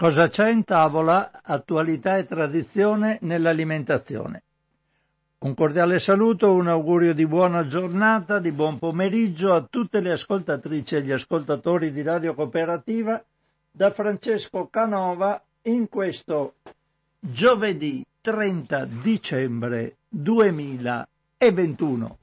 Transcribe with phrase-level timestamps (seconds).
[0.00, 1.42] Cosa c'è in tavola?
[1.42, 4.42] Attualità e tradizione nell'alimentazione.
[5.40, 10.94] Un cordiale saluto, un augurio di buona giornata, di buon pomeriggio a tutte le ascoltatrici
[10.94, 13.22] e gli ascoltatori di Radio Cooperativa
[13.70, 16.54] da Francesco Canova in questo
[17.18, 22.16] giovedì 30 dicembre 2021.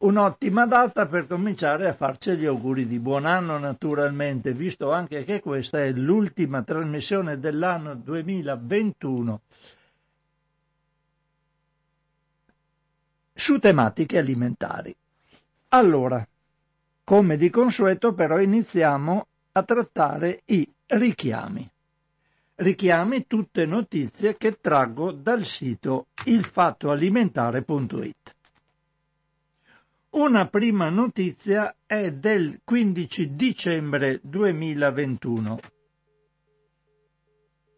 [0.00, 5.40] Un'ottima data per cominciare a farci gli auguri di buon anno naturalmente, visto anche che
[5.40, 9.40] questa è l'ultima trasmissione dell'anno 2021
[13.34, 14.94] su tematiche alimentari.
[15.70, 16.24] Allora,
[17.02, 21.68] come di consueto però iniziamo a trattare i richiami.
[22.54, 28.36] Richiami tutte notizie che traggo dal sito ilfattoalimentare.it.
[30.18, 35.60] Una prima notizia è del 15 dicembre 2021.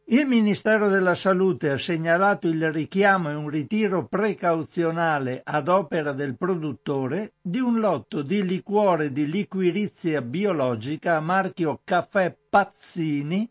[0.06, 6.34] Il Ministero della Salute ha segnalato il richiamo e un ritiro precauzionale ad opera del
[6.38, 13.46] produttore di un lotto di liquore di liquirizia biologica a marchio Caffè Pazzini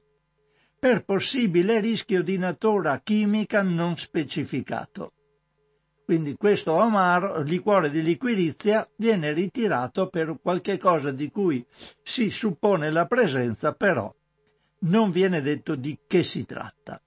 [0.80, 5.12] per possibile rischio di natura chimica non specificato.
[6.10, 11.64] Quindi questo amaro, liquore di liquirizia, viene ritirato per qualche cosa di cui
[12.02, 14.12] si suppone la presenza, però
[14.80, 17.00] non viene detto di che si tratta.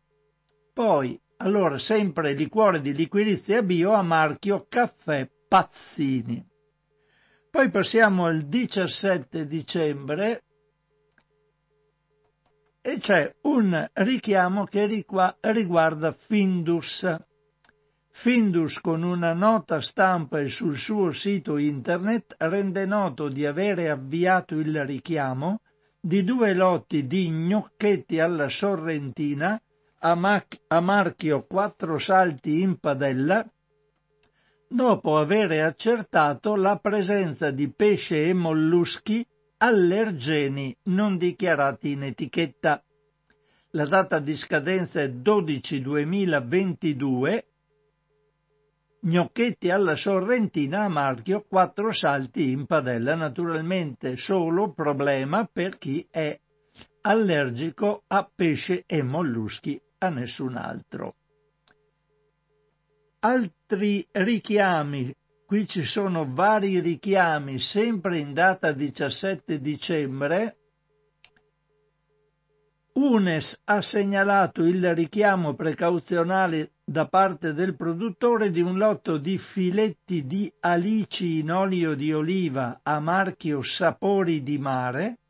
[0.72, 6.46] Poi, allora, sempre liquore di liquirizia bio a marchio Caffè Pazzini.
[7.50, 10.44] Poi passiamo al 17 dicembre
[12.80, 15.04] e c'è un richiamo che
[15.40, 17.30] riguarda Findus.
[18.14, 24.84] Findus con una nota stampa sul suo sito internet rende noto di avere avviato il
[24.84, 25.62] richiamo
[25.98, 29.60] di due lotti di gnocchetti alla sorrentina
[30.00, 33.44] a, mac- a marchio quattro salti in padella
[34.68, 39.26] dopo avere accertato la presenza di pesce e molluschi
[39.58, 42.82] allergeni non dichiarati in etichetta.
[43.70, 47.46] La data di scadenza è 12 2022
[49.04, 56.38] gnocchetti alla sorrentina a marchio quattro salti in padella, naturalmente solo problema per chi è
[57.02, 61.16] allergico a pesce e molluschi, a nessun altro.
[63.20, 65.12] Altri richiami,
[65.46, 70.58] qui ci sono vari richiami, sempre in data 17 dicembre,
[72.94, 80.26] UNES ha segnalato il richiamo precauzionale da parte del produttore di un lotto di filetti
[80.26, 85.20] di alici in olio di oliva a marchio Sapori di mare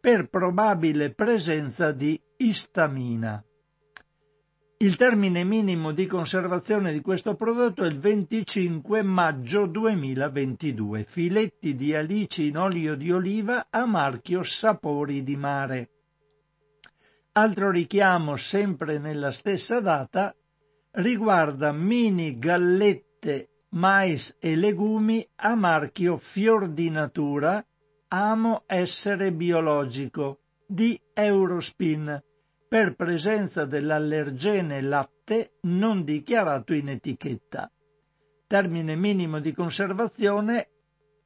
[0.00, 3.44] per probabile presenza di istamina.
[4.78, 11.04] Il termine minimo di conservazione di questo prodotto è il 25 maggio 2022.
[11.04, 15.93] Filetti di alici in olio di oliva a marchio Sapori di mare.
[17.36, 20.32] Altro richiamo sempre nella stessa data
[20.92, 27.60] riguarda mini gallette mais e legumi a marchio Fior di Natura
[28.10, 32.22] Amo Essere Biologico di Eurospin
[32.68, 37.68] per presenza dell'allergene latte non dichiarato in etichetta.
[38.46, 40.68] Termine minimo di conservazione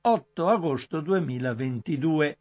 [0.01, 2.39] 8 agosto 2022.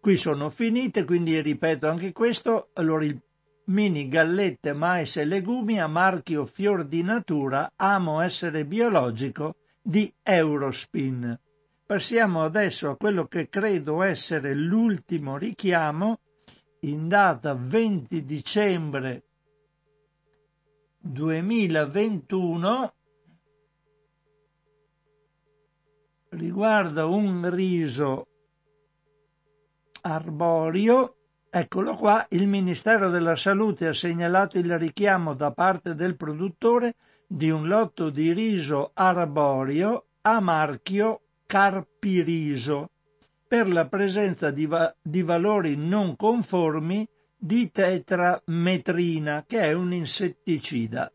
[0.00, 2.70] Qui sono finite, quindi ripeto anche questo.
[2.72, 3.20] Allora il
[3.66, 11.38] mini gallette, mais e legumi a marchio Fior di Natura Amo Essere Biologico di Eurospin.
[11.84, 16.20] Passiamo adesso a quello che credo essere l'ultimo richiamo
[16.80, 19.24] in data 20 dicembre
[21.00, 22.94] 2021
[26.30, 28.29] riguarda un riso
[30.00, 31.16] arborio,
[31.50, 36.94] eccolo qua, il Ministero della Salute ha segnalato il richiamo da parte del produttore
[37.26, 42.90] di un lotto di riso arborio a marchio Carpiriso
[43.46, 47.04] per la presenza di, va- di valori non conformi
[47.36, 51.10] di tetrametrina, che è un insetticida.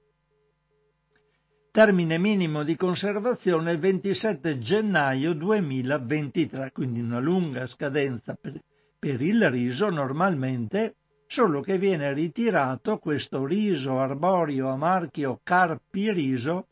[1.71, 8.59] Termine minimo di conservazione 27 gennaio 2023, quindi una lunga scadenza per,
[9.05, 10.95] per il riso normalmente,
[11.27, 16.65] solo che viene ritirato questo riso arborio a marchio Carpi Riso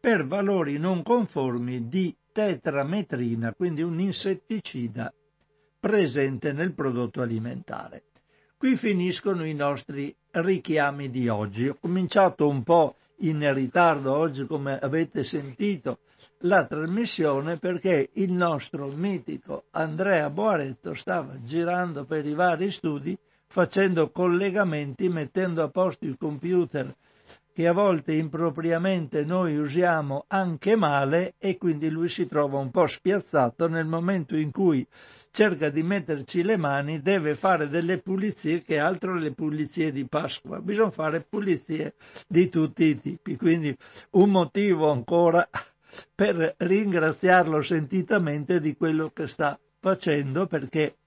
[0.00, 5.12] per valori non conformi di tetrametrina, quindi un insetticida
[5.78, 8.04] presente nel prodotto alimentare.
[8.56, 11.68] Qui finiscono i nostri richiami di oggi.
[11.68, 16.00] Ho cominciato un po' in ritardo oggi, come avete sentito,
[16.40, 23.16] la trasmissione perché il nostro mitico Andrea Boaretto stava girando per i vari studi
[23.46, 26.94] facendo collegamenti, mettendo a posto il computer
[27.54, 32.88] che a volte impropriamente noi usiamo anche male e quindi lui si trova un po'
[32.88, 34.84] spiazzato nel momento in cui
[35.34, 40.60] cerca di metterci le mani, deve fare delle pulizie che altro le pulizie di Pasqua,
[40.60, 41.96] bisogna fare pulizie
[42.28, 43.76] di tutti i tipi, quindi
[44.12, 45.44] un motivo ancora
[46.14, 50.98] per ringraziarlo sentitamente di quello che sta facendo perché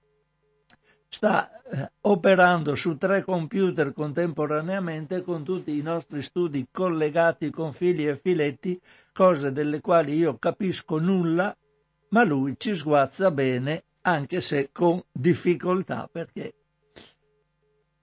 [1.08, 8.06] sta eh, operando su tre computer contemporaneamente con tutti i nostri studi collegati con fili
[8.06, 8.78] e filetti,
[9.10, 11.56] cose delle quali io capisco nulla,
[12.10, 16.54] ma lui ci sguazza bene, anche se con difficoltà, perché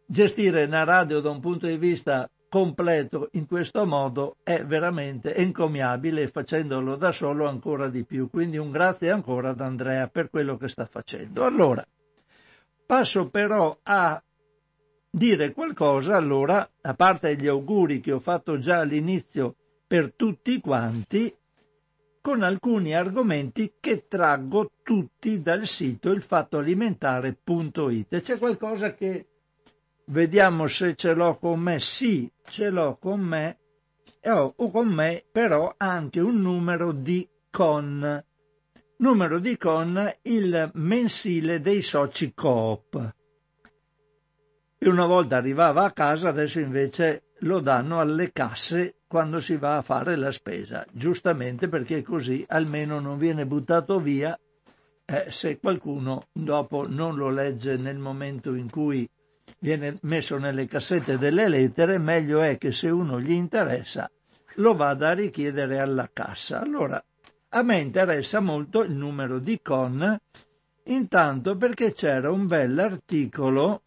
[0.06, 6.28] gestire una radio da un punto di vista completo in questo modo è veramente encomiabile
[6.28, 8.30] facendolo da solo ancora di più.
[8.30, 11.44] Quindi un grazie ancora ad Andrea per quello che sta facendo.
[11.44, 11.86] Allora,
[12.86, 14.24] passo però a
[15.10, 19.56] dire qualcosa, allora, a parte gli auguri che ho fatto già all'inizio
[19.88, 21.34] per tutti quanti,
[22.26, 28.20] con alcuni argomenti che traggo tutti dal sito ilfattoalimentare.it.
[28.20, 29.28] C'è qualcosa che
[30.06, 33.60] vediamo se ce l'ho con me, sì, ce l'ho con me,
[34.20, 38.26] e ho con me però anche un numero di con,
[38.98, 43.14] numero di con il mensile dei soci coop.
[44.80, 49.78] E una volta arrivava a casa, adesso invece lo danno alle casse quando si va
[49.78, 54.38] a fare la spesa, giustamente perché così almeno non viene buttato via
[55.06, 59.08] eh, se qualcuno dopo non lo legge nel momento in cui
[59.60, 64.10] viene messo nelle cassette delle lettere, meglio è che se uno gli interessa
[64.56, 66.60] lo vada a richiedere alla cassa.
[66.60, 67.04] Allora,
[67.50, 70.18] a me interessa molto il numero di con,
[70.86, 73.84] intanto perché c'era un bell'articolo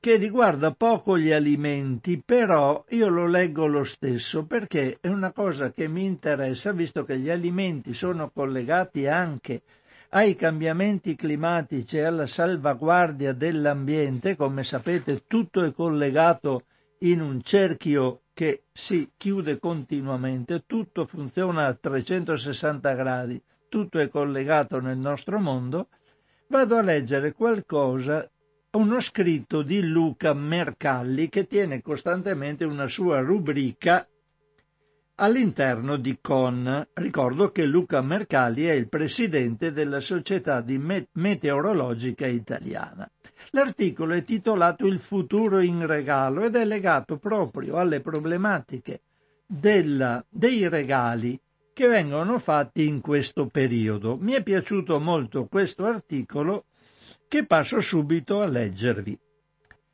[0.00, 5.72] che riguarda poco gli alimenti, però io lo leggo lo stesso perché è una cosa
[5.72, 9.62] che mi interessa, visto che gli alimenti sono collegati anche
[10.10, 16.62] ai cambiamenti climatici e alla salvaguardia dell'ambiente, come sapete tutto è collegato
[17.00, 24.80] in un cerchio che si chiude continuamente, tutto funziona a 360 gradi, tutto è collegato
[24.80, 25.88] nel nostro mondo,
[26.46, 28.30] vado a leggere qualcosa,
[28.78, 34.06] uno scritto di Luca Mercalli che tiene costantemente una sua rubrica
[35.16, 36.86] all'interno di CON.
[36.92, 43.10] Ricordo che Luca Mercalli è il presidente della Società Meteorologica Italiana.
[43.50, 49.00] L'articolo è titolato Il futuro in regalo ed è legato proprio alle problematiche
[49.44, 51.36] della, dei regali
[51.72, 54.16] che vengono fatti in questo periodo.
[54.20, 56.66] Mi è piaciuto molto questo articolo
[57.28, 59.18] che passo subito a leggervi.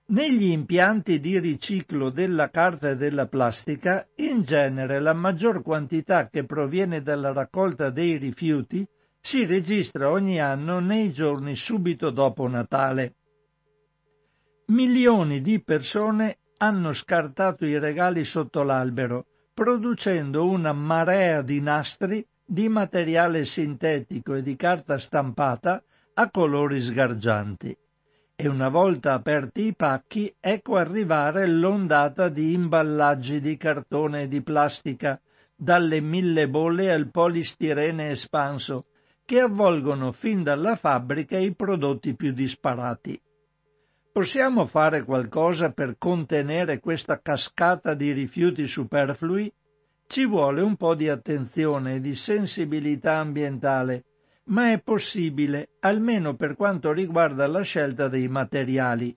[0.06, 6.44] Negli impianti di riciclo della carta e della plastica, in genere la maggior quantità che
[6.44, 8.86] proviene dalla raccolta dei rifiuti
[9.20, 13.14] si registra ogni anno nei giorni subito dopo Natale.
[14.66, 22.68] Milioni di persone hanno scartato i regali sotto l'albero, producendo una marea di nastri di
[22.68, 25.82] materiale sintetico e di carta stampata
[26.16, 27.76] a colori sgargianti
[28.36, 34.42] e una volta aperti i pacchi ecco arrivare l'ondata di imballaggi di cartone e di
[34.42, 35.20] plastica,
[35.56, 38.86] dalle mille bolle al polistirene espanso,
[39.24, 43.20] che avvolgono fin dalla fabbrica i prodotti più disparati.
[44.12, 49.52] Possiamo fare qualcosa per contenere questa cascata di rifiuti superflui?
[50.06, 54.04] Ci vuole un po' di attenzione e di sensibilità ambientale
[54.46, 59.16] ma è possibile, almeno per quanto riguarda la scelta dei materiali.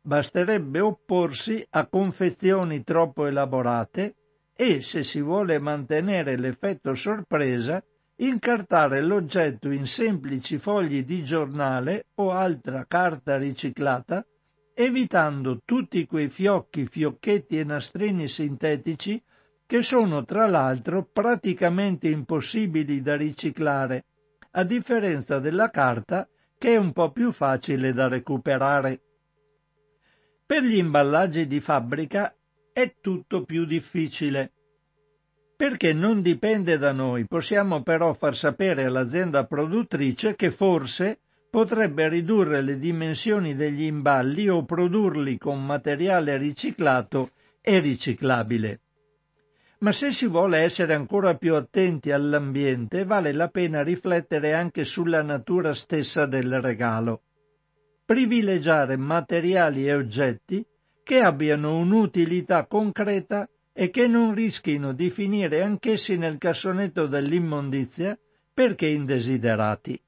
[0.00, 4.14] Basterebbe opporsi a confezioni troppo elaborate
[4.54, 7.82] e, se si vuole mantenere l'effetto sorpresa,
[8.16, 14.24] incartare l'oggetto in semplici fogli di giornale o altra carta riciclata,
[14.72, 19.22] evitando tutti quei fiocchi, fiocchetti e nastrini sintetici
[19.66, 24.04] che sono tra l'altro praticamente impossibili da riciclare
[24.56, 26.26] a differenza della carta
[26.58, 29.00] che è un po' più facile da recuperare.
[30.46, 32.34] Per gli imballaggi di fabbrica
[32.72, 34.52] è tutto più difficile.
[35.56, 41.20] Perché non dipende da noi, possiamo però far sapere all'azienda produttrice che forse
[41.50, 48.80] potrebbe ridurre le dimensioni degli imballi o produrli con materiale riciclato e riciclabile.
[49.78, 55.22] Ma se si vuole essere ancora più attenti all'ambiente, vale la pena riflettere anche sulla
[55.22, 57.22] natura stessa del regalo.
[58.06, 60.64] Privilegiare materiali e oggetti
[61.02, 68.18] che abbiano un'utilità concreta e che non rischino di finire anch'essi nel cassonetto dell'immondizia
[68.54, 70.00] perché indesiderati.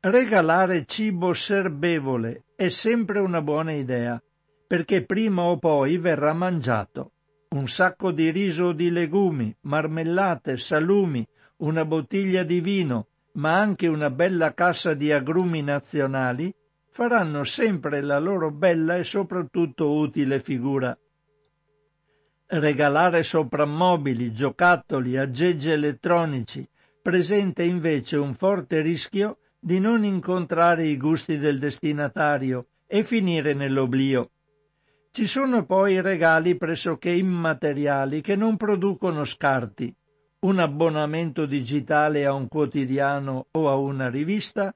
[0.00, 4.20] Regalare cibo serbevole è sempre una buona idea,
[4.66, 7.12] perché prima o poi verrà mangiato
[7.50, 11.26] un sacco di riso o di legumi, marmellate, salumi,
[11.58, 16.54] una bottiglia di vino, ma anche una bella cassa di agrumi nazionali,
[16.90, 20.96] faranno sempre la loro bella e soprattutto utile figura.
[22.50, 26.68] Regalare soprammobili, giocattoli, aggeggi elettronici
[27.00, 34.30] presenta invece un forte rischio di non incontrare i gusti del destinatario e finire nell'oblio.
[35.18, 39.92] Ci sono poi regali pressoché immateriali che non producono scarti,
[40.42, 44.72] un abbonamento digitale a un quotidiano o a una rivista,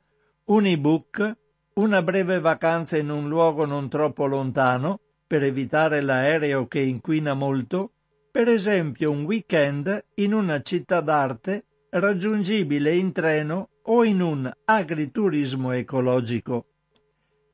[0.46, 1.36] un ebook,
[1.74, 7.92] una breve vacanza in un luogo non troppo lontano, per evitare l'aereo che inquina molto,
[8.32, 15.70] per esempio un weekend in una città d'arte raggiungibile in treno o in un agriturismo
[15.70, 16.71] ecologico.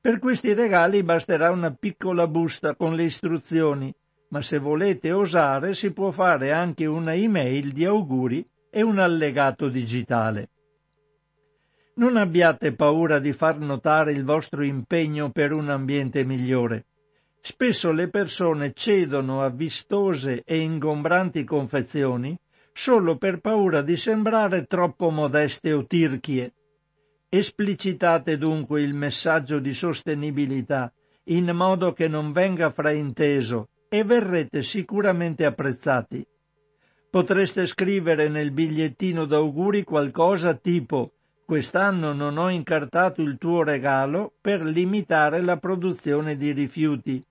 [0.00, 3.92] Per questi regali basterà una piccola busta con le istruzioni,
[4.28, 9.68] ma se volete osare si può fare anche una email di auguri e un allegato
[9.68, 10.50] digitale.
[11.94, 16.86] Non abbiate paura di far notare il vostro impegno per un ambiente migliore.
[17.40, 22.38] Spesso le persone cedono a vistose e ingombranti confezioni
[22.72, 26.52] solo per paura di sembrare troppo modeste o tirchie.
[27.30, 30.90] Esplicitate dunque il messaggio di sostenibilità
[31.24, 36.26] in modo che non venga frainteso e verrete sicuramente apprezzati.
[37.10, 41.12] Potreste scrivere nel bigliettino d'auguri qualcosa tipo
[41.44, 47.22] Quest'anno non ho incartato il tuo regalo per limitare la produzione di rifiuti.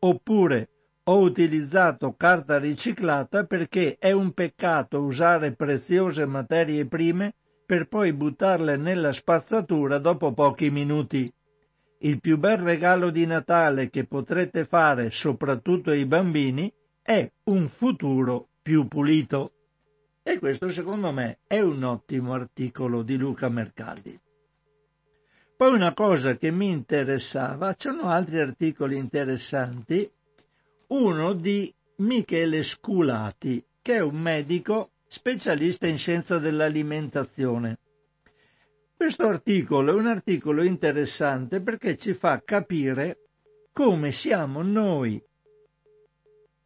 [0.00, 0.68] Oppure
[1.04, 7.34] ho utilizzato carta riciclata perché è un peccato usare preziose materie prime
[7.68, 11.30] per poi buttarle nella spazzatura dopo pochi minuti.
[11.98, 16.72] Il più bel regalo di Natale che potrete fare soprattutto ai bambini
[17.02, 19.52] è un futuro più pulito.
[20.22, 24.18] E questo secondo me è un ottimo articolo di Luca Mercaldi.
[25.54, 30.10] Poi una cosa che mi interessava, c'erano altri articoli interessanti,
[30.86, 37.78] uno di Michele Sculati, che è un medico specialista in scienza dell'alimentazione.
[38.94, 43.18] Questo articolo è un articolo interessante perché ci fa capire
[43.72, 45.22] come siamo noi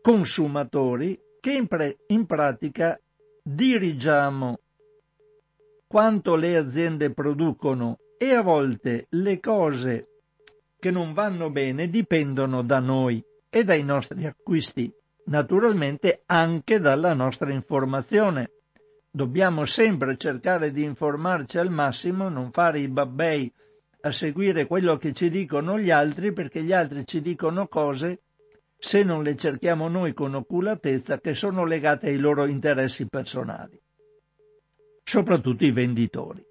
[0.01, 2.99] consumatori che in, pre- in pratica
[3.43, 4.59] dirigiamo
[5.87, 10.09] quanto le aziende producono e a volte le cose
[10.79, 14.93] che non vanno bene dipendono da noi e dai nostri acquisti
[15.26, 18.50] naturalmente anche dalla nostra informazione.
[19.11, 23.52] Dobbiamo sempre cercare di informarci al massimo, non fare i babbei
[24.05, 28.23] a seguire quello che ci dicono gli altri, perché gli altri ci dicono cose,
[28.76, 33.81] se non le cerchiamo noi con oculatezza, che sono legate ai loro interessi personali,
[35.05, 36.45] soprattutto i venditori.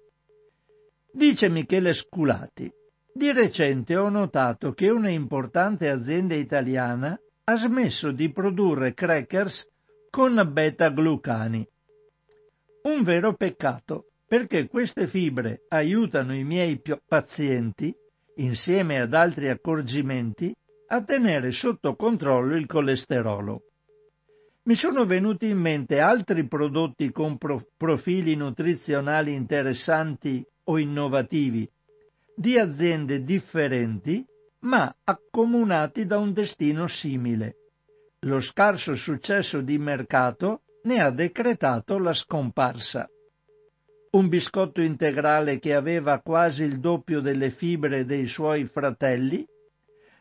[1.12, 2.72] Dice Michele Sculati,
[3.12, 9.68] di recente ho notato che una importante azienda italiana ha smesso di produrre crackers
[10.10, 11.66] con beta-glucani.
[12.82, 17.92] Un vero peccato, perché queste fibre aiutano i miei pazienti,
[18.36, 20.54] insieme ad altri accorgimenti,
[20.88, 23.62] a tenere sotto controllo il colesterolo.
[24.64, 31.68] Mi sono venuti in mente altri prodotti con pro- profili nutrizionali interessanti o innovativi,
[32.36, 34.24] di aziende differenti
[34.62, 37.56] ma accomunati da un destino simile.
[38.20, 43.08] Lo scarso successo di mercato ne ha decretato la scomparsa.
[44.10, 49.46] Un biscotto integrale che aveva quasi il doppio delle fibre dei suoi fratelli,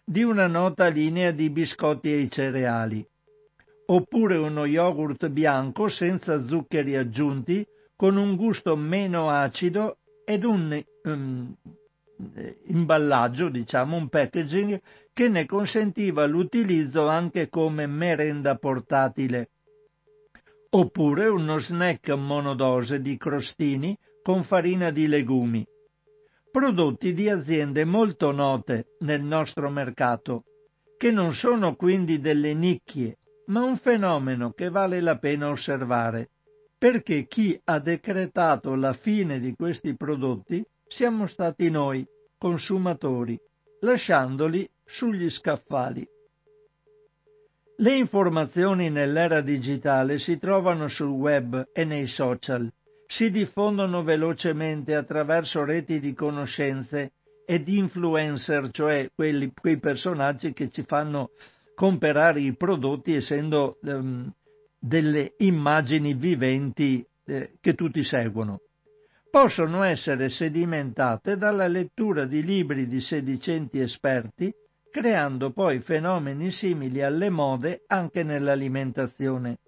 [0.04, 3.06] di una nota linea di biscotti ai cereali,
[3.88, 11.56] oppure uno yogurt bianco senza zuccheri aggiunti, con un gusto meno acido ed un um,
[12.66, 14.82] imballaggio, diciamo, un packaging
[15.14, 19.50] che ne consentiva l'utilizzo anche come merenda portatile.
[20.70, 25.66] Oppure uno snack monodose di crostini con farina di legumi.
[26.52, 30.44] prodotti di aziende molto note nel nostro mercato,
[30.98, 36.30] che non sono quindi delle nicchie, ma un fenomeno che vale la pena osservare,
[36.78, 42.06] perché chi ha decretato la fine di questi prodotti siamo stati noi,
[42.38, 43.40] consumatori,
[43.80, 46.06] lasciandoli sugli scaffali.
[47.78, 52.70] Le informazioni nell'era digitale si trovano sul web e nei social,
[53.08, 57.14] si diffondono velocemente attraverso reti di conoscenze
[57.46, 61.32] e di influencer, cioè quelli, quei personaggi che ci fanno
[61.74, 64.30] comprare i prodotti essendo um,
[64.78, 68.60] delle immagini viventi eh, che tutti seguono.
[69.32, 74.54] Possono essere sedimentate dalla lettura di libri di sedicenti esperti,
[74.92, 79.60] creando poi fenomeni simili alle mode anche nell'alimentazione.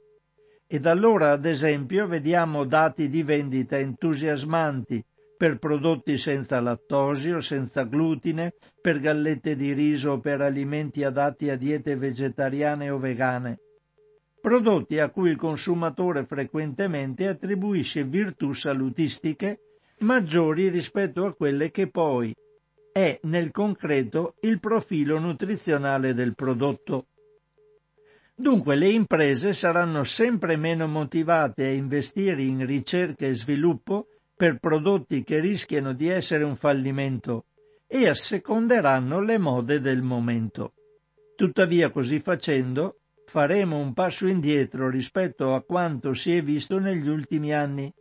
[0.68, 5.02] Ed allora, ad esempio, vediamo dati di vendita entusiasmanti
[5.38, 11.56] per prodotti senza lattosio, senza glutine, per gallette di riso o per alimenti adatti a
[11.56, 13.60] diete vegetariane o vegane
[14.44, 19.60] prodotti a cui il consumatore frequentemente attribuisce virtù salutistiche
[20.00, 22.36] maggiori rispetto a quelle che poi
[22.92, 27.06] è nel concreto il profilo nutrizionale del prodotto.
[28.36, 35.24] Dunque le imprese saranno sempre meno motivate a investire in ricerca e sviluppo per prodotti
[35.24, 37.46] che rischiano di essere un fallimento
[37.88, 40.74] e asseconderanno le mode del momento.
[41.34, 42.98] Tuttavia così facendo
[43.34, 47.92] faremo un passo indietro rispetto a quanto si è visto negli ultimi anni,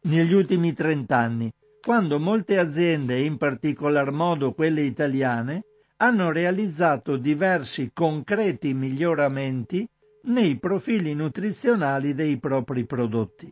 [0.00, 1.48] negli ultimi trent'anni,
[1.80, 5.62] quando molte aziende, in particolar modo quelle italiane,
[5.98, 9.88] hanno realizzato diversi concreti miglioramenti
[10.22, 13.48] nei profili nutrizionali dei propri prodotti.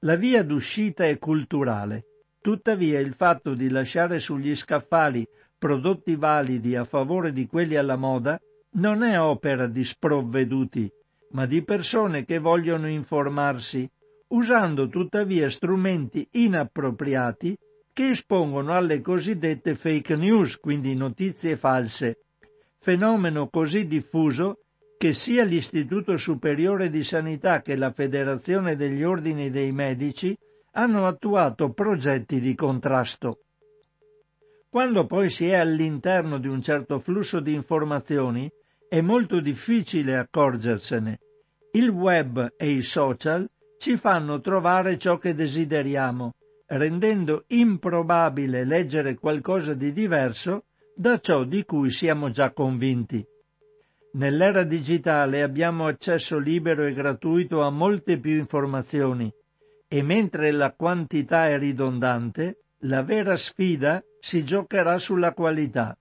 [0.00, 2.06] La via d'uscita è culturale,
[2.40, 5.24] tuttavia il fatto di lasciare sugli scaffali
[5.56, 8.36] prodotti validi a favore di quelli alla moda
[8.72, 10.90] non è opera di sprovveduti,
[11.30, 13.88] ma di persone che vogliono informarsi,
[14.28, 17.56] usando tuttavia strumenti inappropriati
[17.92, 22.18] che espongono alle cosiddette fake news, quindi notizie false,
[22.78, 24.60] fenomeno così diffuso
[24.98, 30.36] che sia l'Istituto Superiore di Sanità che la Federazione degli Ordini dei Medici
[30.72, 33.40] hanno attuato progetti di contrasto.
[34.70, 38.50] Quando poi si è all'interno di un certo flusso di informazioni,
[38.86, 41.18] è molto difficile accorgersene.
[41.72, 46.34] Il web e i social ci fanno trovare ciò che desideriamo,
[46.66, 53.24] rendendo improbabile leggere qualcosa di diverso da ciò di cui siamo già convinti.
[54.12, 59.32] Nell'era digitale abbiamo accesso libero e gratuito a molte più informazioni
[59.86, 65.96] e mentre la quantità è ridondante, la vera sfida si giocherà sulla qualità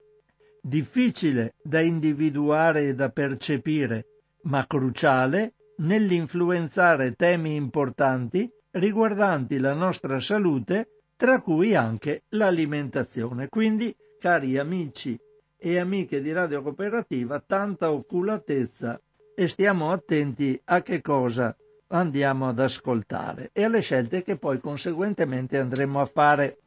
[0.61, 4.05] difficile da individuare e da percepire,
[4.43, 13.47] ma cruciale nell'influenzare temi importanti riguardanti la nostra salute, tra cui anche l'alimentazione.
[13.47, 15.17] Quindi, cari amici
[15.57, 19.01] e amiche di Radio Cooperativa, tanta oculatezza
[19.35, 21.55] e stiamo attenti a che cosa
[21.87, 26.57] andiamo ad ascoltare e alle scelte che poi conseguentemente andremo a fare.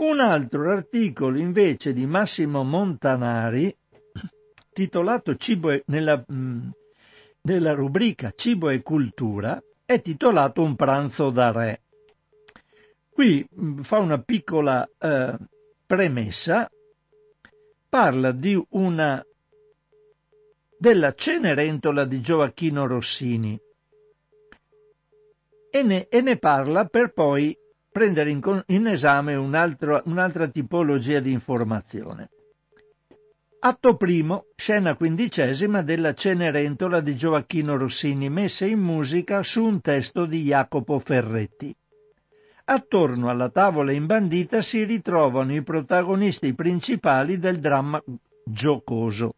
[0.00, 3.76] Un altro articolo invece di Massimo Montanari,
[4.72, 6.70] titolato Cibo e, nella, mh,
[7.42, 11.82] nella rubrica Cibo e Cultura, è titolato Un pranzo da re.
[13.10, 15.36] Qui mh, fa una piccola eh,
[15.84, 16.70] premessa,
[17.86, 18.34] parla
[18.70, 19.22] una
[20.78, 23.60] della Cenerentola di Gioacchino Rossini
[25.70, 27.54] e ne, e ne parla per poi
[27.90, 32.30] prendere in, in esame un altro, un'altra tipologia di informazione.
[33.62, 40.24] Atto primo, scena quindicesima della Cenerentola di Gioacchino Rossini messa in musica su un testo
[40.24, 41.74] di Jacopo Ferretti.
[42.64, 48.02] Attorno alla tavola imbandita si ritrovano i protagonisti principali del dramma
[48.44, 49.34] giocoso.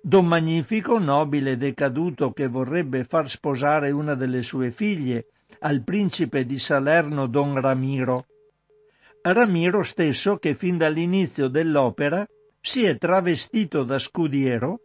[0.00, 5.26] Don Magnifico, nobile decaduto che vorrebbe far sposare una delle sue figlie
[5.60, 8.26] al principe di Salerno Don Ramiro.
[9.22, 12.26] Ramiro stesso che fin dall'inizio dell'opera
[12.60, 14.80] si è travestito da scudiero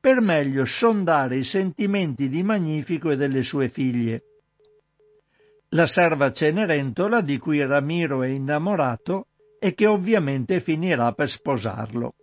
[0.00, 4.22] per meglio sondare i sentimenti di Magnifico e delle sue figlie.
[5.70, 9.26] La serva Cenerentola di cui Ramiro è innamorato
[9.58, 12.14] e che ovviamente finirà per sposarlo.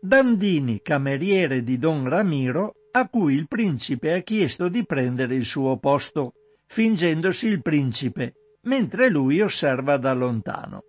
[0.00, 5.76] Dandini, cameriere di Don Ramiro, a cui il principe ha chiesto di prendere il suo
[5.78, 6.34] posto
[6.74, 10.82] fingendosi il principe, mentre lui osserva da lontano.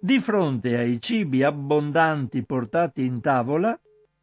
[0.00, 3.78] Di fronte ai cibi abbondanti portati in tavola,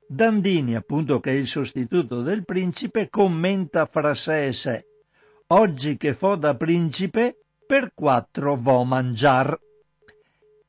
[0.07, 4.87] Dandini, appunto che è il sostituto del principe, commenta fra sé e sé
[5.49, 9.55] Oggi che fo da principe, per quattro vo mangiar.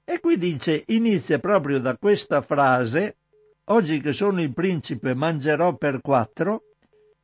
[0.05, 3.17] E qui dice, inizia proprio da questa frase,
[3.65, 6.65] oggi che sono il principe mangerò per quattro,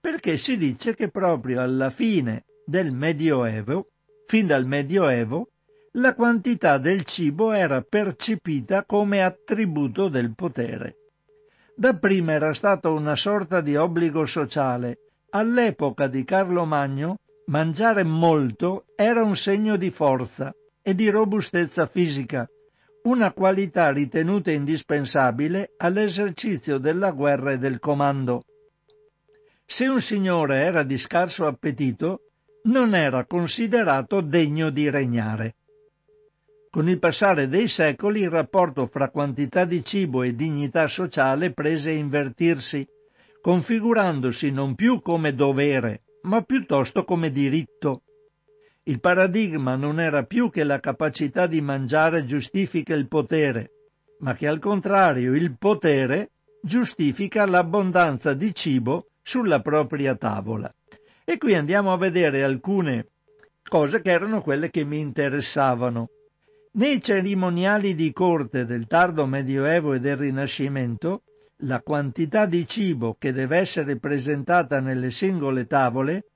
[0.01, 3.87] perché si dice che proprio alla fine del Medioevo,
[4.27, 5.49] fin dal Medioevo,
[5.93, 10.97] la quantità del cibo era percepita come attributo del potere.
[11.75, 14.99] Dapprima era stato una sorta di obbligo sociale.
[15.31, 22.47] All'epoca di Carlo Magno mangiare molto era un segno di forza e di robustezza fisica,
[23.05, 28.43] una qualità ritenuta indispensabile all'esercizio della guerra e del comando.
[29.65, 32.25] Se un signore era di scarso appetito,
[32.69, 35.57] non era considerato degno di regnare.
[36.71, 41.91] Con il passare dei secoli il rapporto fra quantità di cibo e dignità sociale prese
[41.91, 42.87] a invertirsi,
[43.41, 48.03] configurandosi non più come dovere, ma piuttosto come diritto.
[48.83, 53.71] Il paradigma non era più che la capacità di mangiare giustifica il potere,
[54.21, 60.71] ma che al contrario il potere giustifica l'abbondanza di cibo sulla propria tavola.
[61.31, 63.09] E qui andiamo a vedere alcune
[63.69, 66.09] cose che erano quelle che mi interessavano.
[66.73, 71.25] Nei cerimoniali di corte del tardo Medioevo e del Rinascimento,
[71.65, 76.31] la quantità di cibo che deve essere presentata nelle singole tavole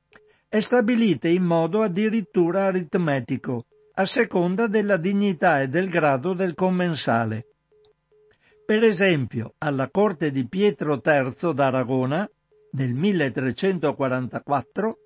[0.47, 7.47] è stabilita in modo addirittura aritmetico, a seconda della dignità e del grado del commensale.
[8.67, 12.29] Per esempio, alla corte di Pietro III d'Aragona,
[12.73, 14.97] nel 1344,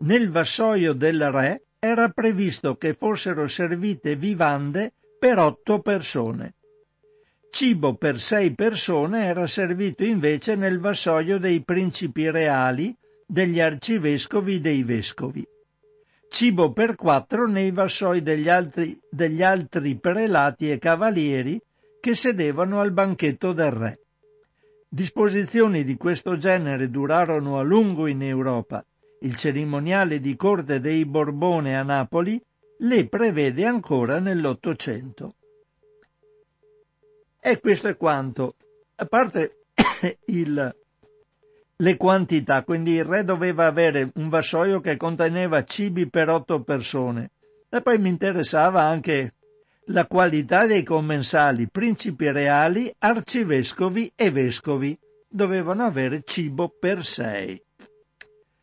[0.00, 6.54] nel vassoio del re era previsto che fossero servite vivande per otto persone.
[7.50, 12.94] Cibo per sei persone era servito invece nel vassoio dei principi reali
[13.26, 15.46] degli arcivescovi dei vescovi.
[16.28, 21.60] Cibo per quattro nei vassoi degli altri, degli altri prelati e cavalieri
[22.00, 23.98] che sedevano al banchetto del re.
[24.94, 28.86] Disposizioni di questo genere durarono a lungo in Europa.
[29.22, 32.40] Il cerimoniale di corte dei Borbone a Napoli
[32.78, 35.34] le prevede ancora nell'Ottocento.
[37.40, 38.54] E questo è quanto.
[38.94, 39.64] A parte
[40.26, 40.76] il,
[41.74, 47.32] le quantità, quindi il re doveva avere un vassoio che conteneva cibi per otto persone.
[47.68, 49.34] E poi mi interessava anche
[49.86, 54.98] la qualità dei commensali, principi reali, arcivescovi e vescovi.
[55.28, 57.60] Dovevano avere cibo per sei.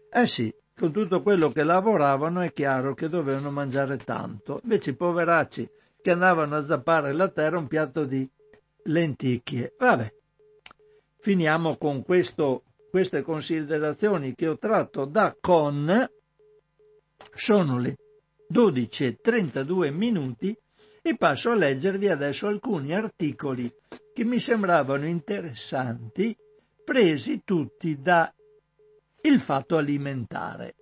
[0.09, 4.61] Eh sì, con tutto quello che lavoravano è chiaro che dovevano mangiare tanto.
[4.63, 5.69] Invece i poveracci
[6.01, 8.27] che andavano a zappare la terra un piatto di
[8.83, 9.75] lenticchie.
[9.77, 10.13] Vabbè,
[11.19, 16.09] finiamo con questo queste considerazioni che ho tratto da Con
[17.33, 17.95] sono le
[18.51, 20.53] 12.32 minuti
[21.01, 23.71] e passo a leggervi adesso alcuni articoli
[24.13, 26.35] che mi sembravano interessanti,
[26.83, 28.31] presi tutti da
[29.21, 30.75] il fatto alimentare.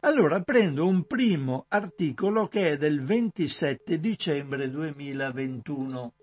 [0.00, 6.14] Allora prendo un primo articolo che è del 27 dicembre 2021,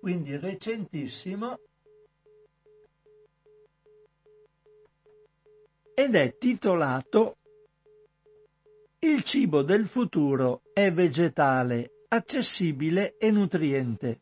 [0.00, 1.58] quindi recentissimo,
[5.94, 7.36] ed è titolato
[9.00, 14.20] Il cibo del futuro è vegetale, accessibile e nutriente.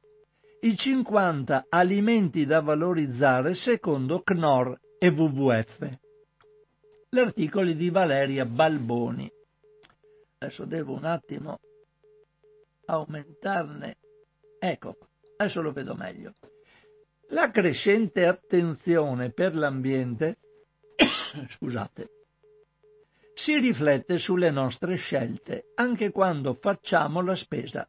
[0.60, 5.88] I 50 alimenti da valorizzare secondo Knorr e WWF.
[7.10, 9.30] L'articolo di Valeria Balboni.
[10.38, 11.60] Adesso devo un attimo
[12.86, 13.96] aumentarne.
[14.58, 14.96] Ecco,
[15.36, 16.34] adesso lo vedo meglio.
[17.30, 20.38] La crescente attenzione per l'ambiente
[21.48, 22.10] scusate,
[23.38, 27.86] si riflette sulle nostre scelte, anche quando facciamo la spesa.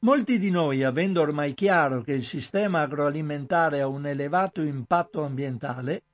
[0.00, 6.06] Molti di noi, avendo ormai chiaro che il sistema agroalimentare ha un elevato impatto ambientale,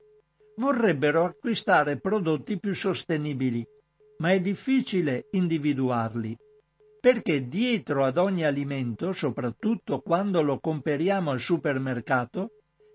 [0.57, 3.65] vorrebbero acquistare prodotti più sostenibili,
[4.19, 6.37] ma è difficile individuarli,
[7.01, 12.51] perché dietro ad ogni alimento, soprattutto quando lo comperiamo al supermercato,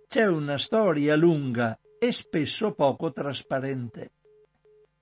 [0.07, 4.12] c'è una storia lunga e spesso poco trasparente.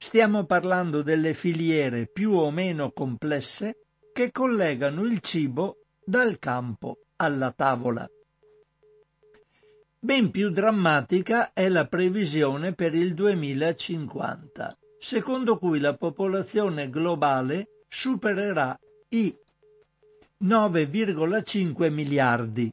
[0.06, 7.50] Stiamo parlando delle filiere più o meno complesse che collegano il cibo dal campo alla
[7.50, 8.08] tavola.
[9.98, 18.78] Ben più drammatica è la previsione per il 2050, secondo cui la popolazione globale supererà
[19.08, 19.36] i
[20.44, 22.72] 9,5 miliardi,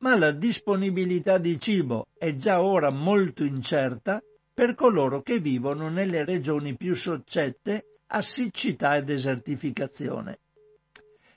[0.00, 4.22] ma la disponibilità di cibo è già ora molto incerta
[4.60, 10.40] per coloro che vivono nelle regioni più soggette a siccità e desertificazione.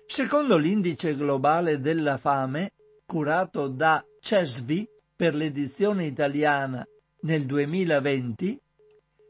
[0.05, 2.73] Secondo l'indice globale della fame,
[3.05, 6.85] curato da CESVI per l'edizione italiana
[7.21, 8.59] nel 2020,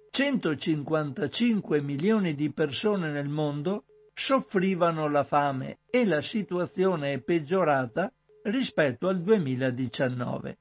[0.09, 9.07] 155 milioni di persone nel mondo soffrivano la fame e la situazione è peggiorata rispetto
[9.07, 10.57] al 2019.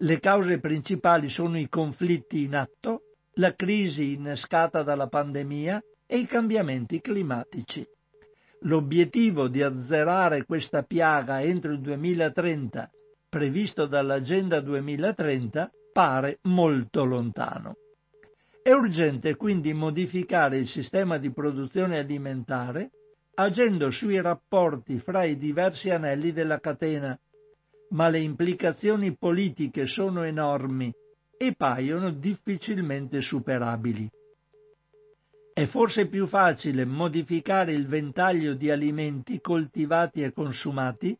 [0.00, 3.02] Le cause principali sono i conflitti in atto,
[3.34, 7.84] la crisi innescata dalla pandemia e i cambiamenti climatici.
[8.60, 12.88] L'obiettivo di azzerare questa piaga entro il 2030,
[13.28, 17.76] previsto dall'Agenda 2030, pare molto lontano.
[18.62, 22.90] È urgente quindi modificare il sistema di produzione alimentare
[23.34, 27.18] agendo sui rapporti fra i diversi anelli della catena,
[27.90, 30.92] ma le implicazioni politiche sono enormi
[31.36, 34.10] e paiono difficilmente superabili.
[35.52, 41.18] È forse più facile modificare il ventaglio di alimenti coltivati e consumati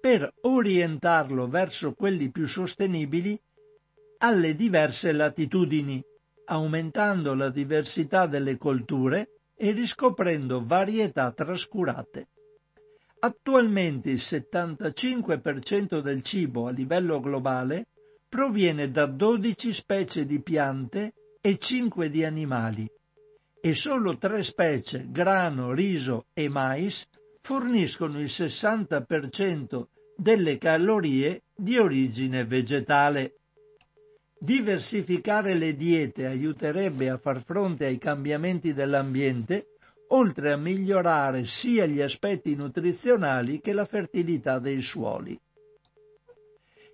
[0.00, 3.40] per orientarlo verso quelli più sostenibili
[4.18, 6.02] alle diverse latitudini
[6.46, 12.28] aumentando la diversità delle colture e riscoprendo varietà trascurate.
[13.24, 17.86] Attualmente il 75% del cibo a livello globale
[18.28, 22.90] proviene da 12 specie di piante e 5 di animali
[23.60, 27.08] e solo tre specie, grano, riso e mais,
[27.40, 29.84] forniscono il 60%
[30.16, 33.36] delle calorie di origine vegetale.
[34.36, 39.71] Diversificare le diete aiuterebbe a far fronte ai cambiamenti dell'ambiente,
[40.14, 45.38] oltre a migliorare sia gli aspetti nutrizionali che la fertilità dei suoli.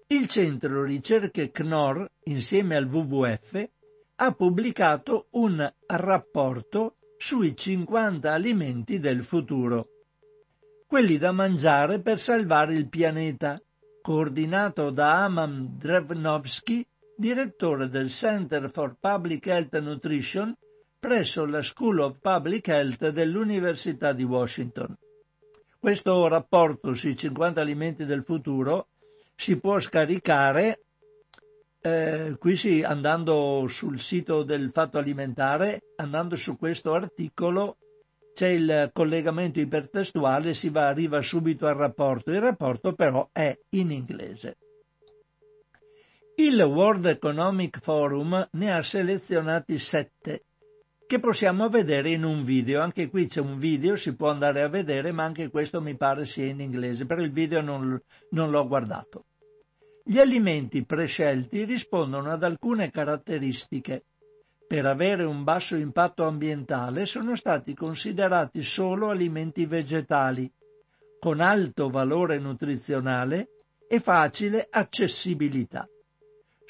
[0.08, 3.68] Il centro ricerche CNOR, insieme al WWF,
[4.16, 9.88] ha pubblicato un rapporto sui 50 alimenti del futuro,
[10.86, 13.60] quelli da mangiare per salvare il pianeta,
[14.00, 20.56] coordinato da Aman Drevnovsky direttore del Center for Public Health Nutrition
[20.98, 24.96] presso la School of Public Health dell'Università di Washington.
[25.78, 28.88] Questo rapporto sui 50 alimenti del futuro
[29.36, 30.80] si può scaricare
[31.80, 37.76] eh, qui sì, andando sul sito del Fatto Alimentare, andando su questo articolo
[38.32, 42.32] c'è il collegamento ipertestuale, si va, arriva subito al rapporto.
[42.32, 44.56] Il rapporto però è in inglese.
[46.34, 50.44] Il World Economic Forum ne ha selezionati sette
[51.08, 52.82] che possiamo vedere in un video.
[52.82, 56.26] Anche qui c'è un video, si può andare a vedere, ma anche questo mi pare
[56.26, 57.98] sia in inglese, però il video non,
[58.32, 59.24] non l'ho guardato.
[60.04, 64.04] Gli alimenti prescelti rispondono ad alcune caratteristiche.
[64.66, 70.52] Per avere un basso impatto ambientale sono stati considerati solo alimenti vegetali,
[71.18, 73.48] con alto valore nutrizionale
[73.88, 75.88] e facile accessibilità.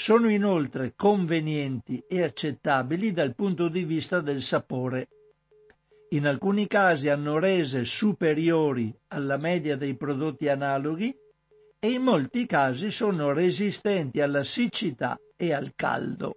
[0.01, 5.09] Sono inoltre convenienti e accettabili dal punto di vista del sapore.
[6.11, 11.13] In alcuni casi hanno rese superiori alla media dei prodotti analoghi
[11.81, 16.37] e in molti casi sono resistenti alla siccità e al caldo.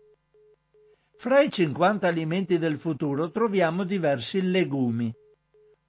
[1.16, 5.14] Fra i 50 alimenti del futuro troviamo diversi legumi,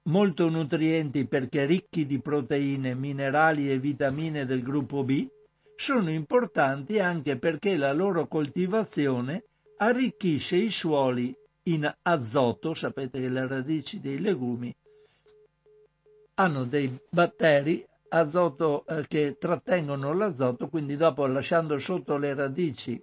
[0.03, 5.27] molto nutrienti perché ricchi di proteine, minerali e vitamine del gruppo B,
[5.75, 9.45] sono importanti anche perché la loro coltivazione
[9.77, 14.75] arricchisce i suoli in azoto, sapete che le radici dei legumi
[16.35, 23.01] hanno dei batteri azoto eh, che trattengono l'azoto, quindi dopo lasciando sotto le radici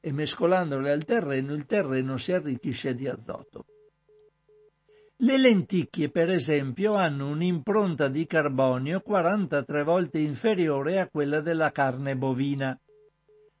[0.00, 3.64] e mescolandole al terreno, il terreno si arricchisce di azoto.
[5.20, 12.18] Le lenticchie, per esempio, hanno un'impronta di carbonio 43 volte inferiore a quella della carne
[12.18, 12.78] bovina.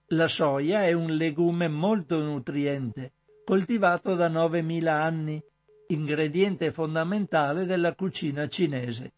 [0.08, 5.42] La soia è un legume molto nutriente, coltivato da 9.000 anni,
[5.86, 9.14] ingrediente fondamentale della cucina cinese.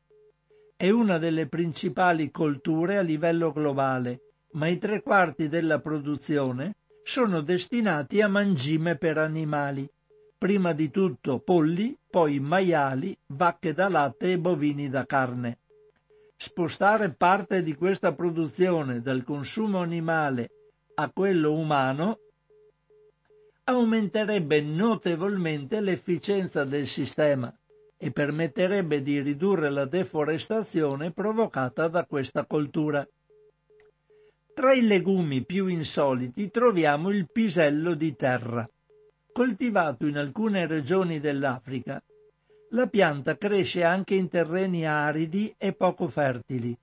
[0.77, 4.21] È una delle principali colture a livello globale,
[4.53, 9.91] ma i tre quarti della produzione sono destinati a mangime per animali
[10.39, 15.59] prima di tutto polli, poi maiali, vacche da latte e bovini da carne.
[16.37, 20.51] Spostare parte di questa produzione dal consumo animale
[20.95, 22.19] a quello umano
[23.65, 27.53] aumenterebbe notevolmente l'efficienza del sistema,
[28.01, 33.07] e permetterebbe di ridurre la deforestazione provocata da questa coltura.
[34.55, 38.69] Tra i legumi più insoliti troviamo il pisello di terra.
[39.39, 42.03] Coltivato in alcune regioni dell'Africa,
[42.71, 46.77] la pianta cresce anche in terreni aridi e poco fertili.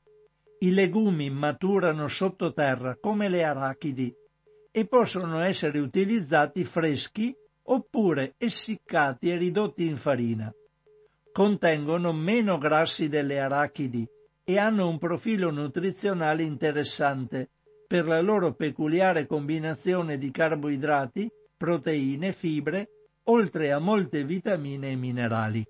[0.60, 4.16] I legumi maturano sottoterra come le arachidi
[4.72, 10.50] e possono essere utilizzati freschi oppure essiccati e ridotti in farina.
[11.34, 14.08] Contengono meno grassi delle arachidi
[14.46, 17.50] e hanno un profilo nutrizionale interessante
[17.86, 22.90] per la loro peculiare combinazione di carboidrati, proteine, fibre,
[23.24, 25.66] oltre a molte vitamine e minerali.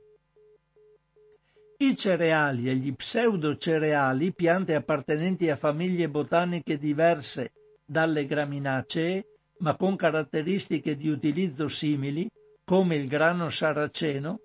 [1.78, 7.52] I cereali e gli pseudocereali, piante appartenenti a famiglie botaniche diverse
[7.86, 9.26] dalle graminacee,
[9.60, 12.30] ma con caratteristiche di utilizzo simili,
[12.64, 14.40] come il grano saraceno,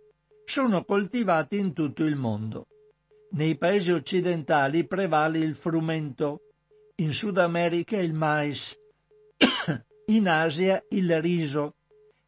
[0.44, 2.66] sono coltivati in tutto il mondo.
[3.30, 6.40] Nei paesi occidentali prevale il frumento,
[6.96, 8.76] in Sud America il mais,
[10.10, 11.74] in Asia il riso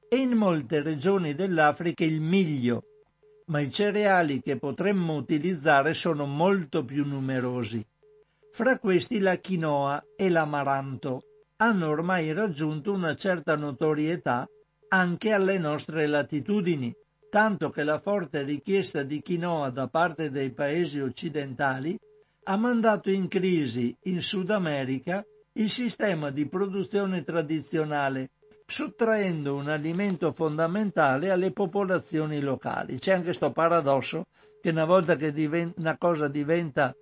[0.09, 2.85] e in molte regioni dell'Africa il miglio,
[3.47, 7.85] ma i cereali che potremmo utilizzare sono molto più numerosi.
[8.53, 11.25] Fra questi la quinoa e l'amaranto
[11.57, 14.49] hanno ormai raggiunto una certa notorietà
[14.89, 16.95] anche alle nostre latitudini,
[17.31, 21.99] tanto che la forte richiesta di quinoa da parte dei paesi occidentali
[22.45, 28.31] ha mandato in crisi in Sud America il sistema di produzione tradizionale
[28.67, 32.99] sottraendo un alimento fondamentale alle popolazioni locali.
[32.99, 34.25] C'è anche questo paradosso
[34.63, 35.33] che una volta che
[35.77, 36.95] una cosa diventa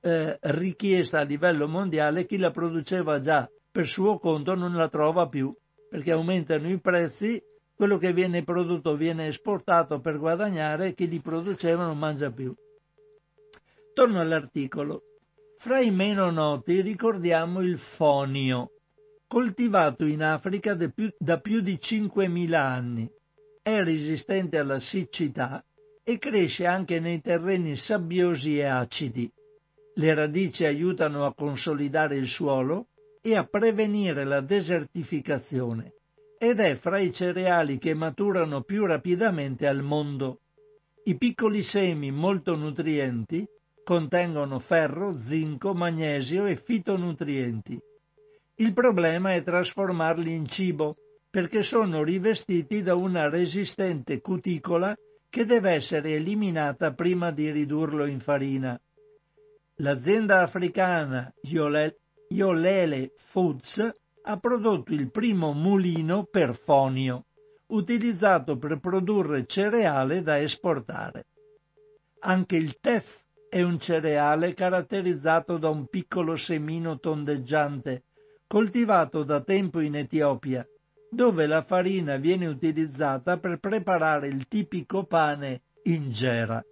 [0.00, 5.28] eh, richiesta a livello mondiale, chi la produceva già per suo conto non la trova
[5.28, 5.54] più,
[5.88, 7.42] perché aumentano i prezzi,
[7.74, 12.54] quello che viene prodotto viene esportato per guadagnare chi li produceva non mangia più.
[13.92, 15.02] Torno all'articolo.
[15.60, 18.74] Fra i meno noti ricordiamo il fonio,
[19.26, 23.10] coltivato in Africa più, da più di 5.000 anni.
[23.60, 25.64] È resistente alla siccità
[26.04, 29.28] e cresce anche nei terreni sabbiosi e acidi.
[29.94, 32.90] Le radici aiutano a consolidare il suolo
[33.20, 35.94] e a prevenire la desertificazione
[36.38, 40.38] ed è fra i cereali che maturano più rapidamente al mondo.
[41.02, 43.44] I piccoli semi molto nutrienti
[43.88, 47.80] contengono ferro, zinco, magnesio e fitonutrienti
[48.60, 50.96] il problema è trasformarli in cibo,
[51.30, 54.96] perché sono rivestiti da una resistente cuticola
[55.28, 58.80] che deve essere eliminata prima di ridurlo in farina.
[59.76, 61.32] L'azienda africana
[62.30, 63.90] Yolele Foods
[64.22, 67.26] ha prodotto il primo mulino per fonio,
[67.66, 71.26] utilizzato per produrre cereale da esportare.
[72.22, 78.04] Anche il tef è un cereale caratterizzato da un piccolo semino tondeggiante
[78.46, 80.66] coltivato da tempo in Etiopia,
[81.10, 86.62] dove la farina viene utilizzata per preparare il tipico pane injera.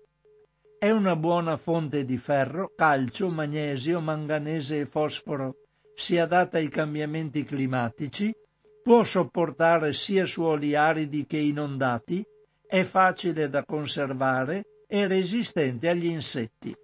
[0.79, 5.57] È una buona fonte di ferro, calcio, magnesio, manganese e fosforo.
[5.95, 8.35] Si adatta ai cambiamenti climatici,
[8.83, 12.25] può sopportare sia suoli aridi che inondati,
[12.67, 16.75] è facile da conservare e resistente agli insetti.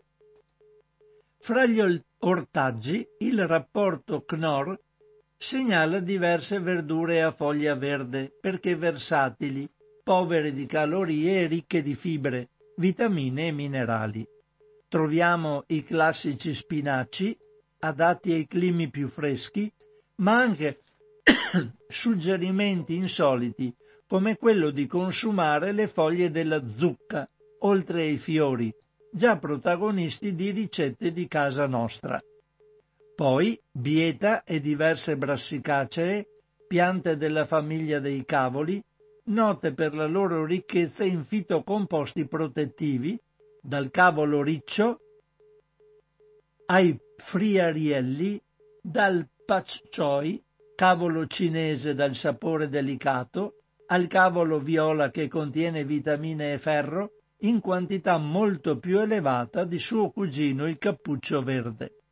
[1.39, 1.81] Fra gli
[2.19, 4.79] ortaggi il rapporto Knorr
[5.37, 9.69] segnala diverse verdure a foglia verde perché versatili,
[10.05, 14.27] povere di calorie e ricche di fibre, vitamine e minerali.
[14.89, 17.37] Troviamo i classici spinaci,
[17.81, 19.73] adatti ai climi più freschi,
[20.17, 20.83] ma anche
[21.89, 23.75] suggerimenti insoliti
[24.07, 27.29] come quello di consumare le foglie della zucca,
[27.65, 28.73] oltre ai fiori,
[29.11, 32.21] già protagonisti di ricette di casa nostra.
[33.15, 36.27] Poi bieta e diverse brassicacee,
[36.67, 38.83] piante della famiglia dei cavoli,
[39.25, 43.21] note per la loro ricchezza in fitocomposti protettivi,
[43.61, 45.01] dal cavolo riccio
[46.67, 48.43] ai friarielli,
[48.81, 50.43] dal pak choi,
[50.75, 53.57] cavolo cinese dal sapore delicato,
[53.87, 57.13] al cavolo viola che contiene vitamine e ferro,
[57.45, 62.03] in quantità molto più elevata di suo cugino il cappuccio verde.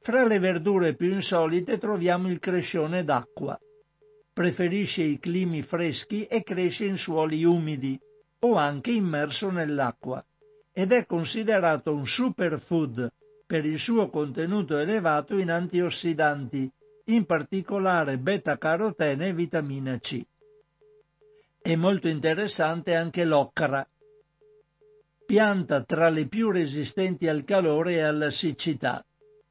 [0.00, 3.58] Fra le verdure più insolite troviamo il crescione d'acqua.
[4.32, 7.98] Preferisce i climi freschi e cresce in suoli umidi
[8.40, 10.22] o anche immerso nell'acqua
[10.72, 13.10] ed è considerato un superfood
[13.46, 16.70] per il suo contenuto elevato in antiossidanti,
[17.04, 20.22] in particolare beta-carotene e vitamina C.
[21.62, 23.86] È molto interessante anche l'ocra,
[25.24, 29.04] pianta tra le più resistenti al calore e alla siccità.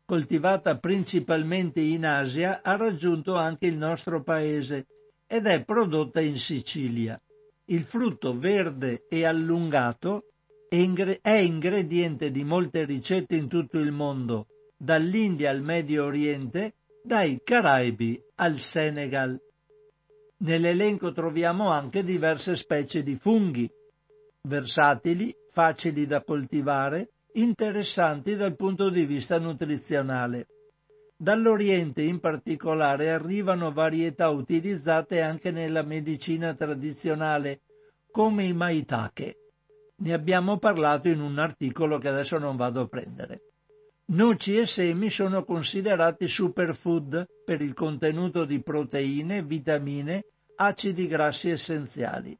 [0.05, 4.88] Coltivata principalmente in Asia, ha raggiunto anche il nostro paese
[5.26, 7.19] ed è prodotta in Sicilia.
[7.65, 10.26] Il frutto verde e allungato
[10.69, 18.19] è ingrediente di molte ricette in tutto il mondo, dall'India al Medio Oriente, dai Caraibi
[18.36, 19.39] al Senegal.
[20.38, 23.69] Nell'elenco troviamo anche diverse specie di funghi,
[24.41, 30.47] versatili, facili da coltivare, interessanti dal punto di vista nutrizionale.
[31.16, 37.62] Dall'Oriente in particolare arrivano varietà utilizzate anche nella medicina tradizionale,
[38.12, 39.38] come i maitake.
[39.97, 43.41] Ne abbiamo parlato in un articolo che adesso non vado a prendere.
[44.06, 50.26] Noci e semi sono considerati superfood per il contenuto di proteine, vitamine,
[50.56, 52.38] acidi grassi essenziali.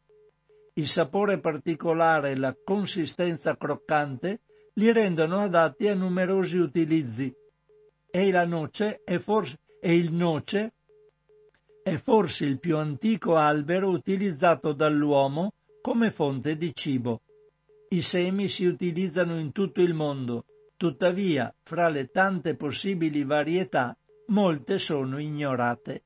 [0.76, 4.39] Il sapore particolare e la consistenza croccante
[4.74, 7.32] li rendono adatti a numerosi utilizzi
[8.09, 10.74] e noce forse, e il noce
[11.84, 17.21] è forse il più antico albero utilizzato dall'uomo come fonte di cibo.
[17.89, 20.45] I semi si utilizzano in tutto il mondo,
[20.76, 23.95] tuttavia fra le tante possibili varietà
[24.28, 26.03] molte sono ignorate.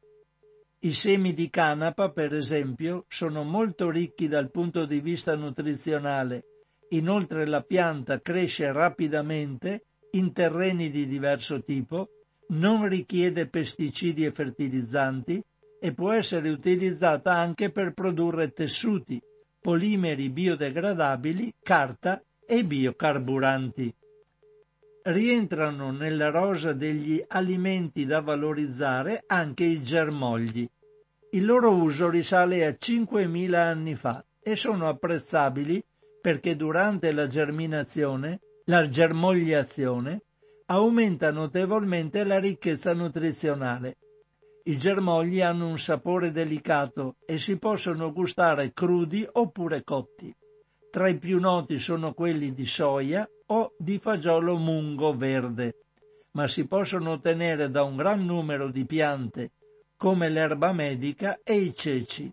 [0.80, 6.44] I semi di canapa, per esempio, sono molto ricchi dal punto di vista nutrizionale.
[6.90, 12.10] Inoltre la pianta cresce rapidamente in terreni di diverso tipo,
[12.50, 15.44] non richiede pesticidi e fertilizzanti
[15.80, 19.20] e può essere utilizzata anche per produrre tessuti,
[19.60, 23.94] polimeri biodegradabili, carta e biocarburanti.
[25.10, 30.70] Rientrano nella rosa degli alimenti da valorizzare anche i germogli.
[31.32, 35.82] Il loro uso risale a 5.000 anni fa e sono apprezzabili
[36.20, 40.24] perché durante la germinazione, la germogliazione,
[40.66, 43.96] aumenta notevolmente la ricchezza nutrizionale.
[44.64, 50.36] I germogli hanno un sapore delicato e si possono gustare crudi oppure cotti.
[50.92, 55.76] Tra i più noti sono quelli di soia o di fagiolo mungo verde,
[56.32, 59.52] ma si possono ottenere da un gran numero di piante
[59.96, 62.32] come l'erba medica e i ceci.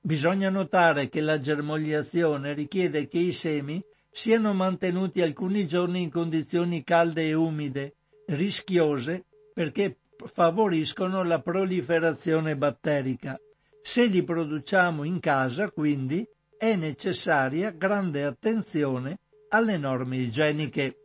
[0.00, 6.82] Bisogna notare che la germogliazione richiede che i semi siano mantenuti alcuni giorni in condizioni
[6.84, 7.96] calde e umide,
[8.26, 13.38] rischiose perché favoriscono la proliferazione batterica.
[13.82, 16.26] Se li produciamo in casa, quindi,
[16.56, 19.18] è necessaria grande attenzione
[19.48, 20.96] alle norme igieniche.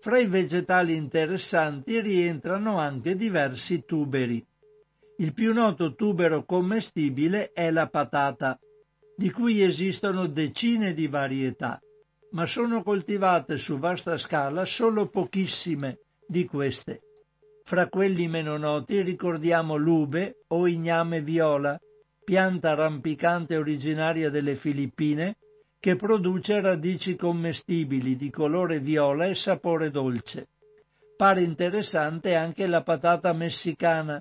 [0.00, 4.44] Fra i vegetali interessanti rientrano anche diversi tuberi.
[5.18, 8.58] Il più noto tubero commestibile è la patata,
[9.16, 11.80] di cui esistono decine di varietà,
[12.30, 17.00] ma sono coltivate su vasta scala solo pochissime di queste.
[17.64, 21.78] Fra quelli meno noti ricordiamo l'ube o igname viola,
[22.24, 25.36] pianta rampicante originaria delle Filippine,
[25.80, 30.48] che produce radici commestibili di colore viola e sapore dolce.
[31.16, 34.20] Pare interessante anche la patata messicana,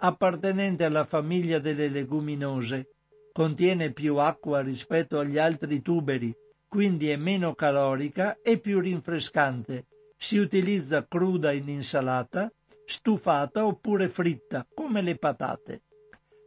[0.00, 2.90] appartenente alla famiglia delle leguminose.
[3.32, 6.34] Contiene più acqua rispetto agli altri tuberi,
[6.68, 9.86] quindi è meno calorica e più rinfrescante.
[10.14, 12.52] Si utilizza cruda in insalata,
[12.84, 15.82] stufata oppure fritta, come le patate.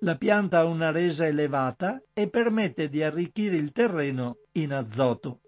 [0.01, 5.39] La pianta ha una resa elevata e permette di arricchire il terreno in azoto.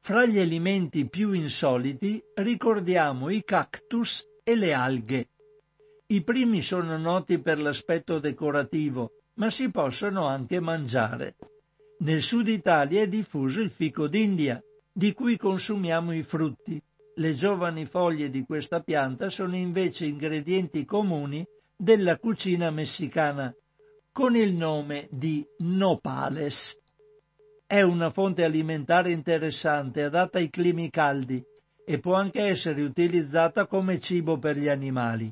[0.00, 5.28] Fra gli alimenti più insoliti ricordiamo i cactus e le alghe.
[6.06, 11.34] I primi sono noti per l'aspetto decorativo, ma si possono anche mangiare.
[11.98, 14.62] Nel sud Italia è diffuso il fico d'India,
[14.92, 16.80] di cui consumiamo i frutti.
[17.16, 21.44] Le giovani foglie di questa pianta sono invece ingredienti comuni
[21.74, 23.52] della cucina messicana,
[24.12, 26.78] con il nome di nopales.
[27.68, 31.44] È una fonte alimentare interessante adatta ai climi caldi
[31.84, 35.28] e può anche essere utilizzata come cibo per gli animali.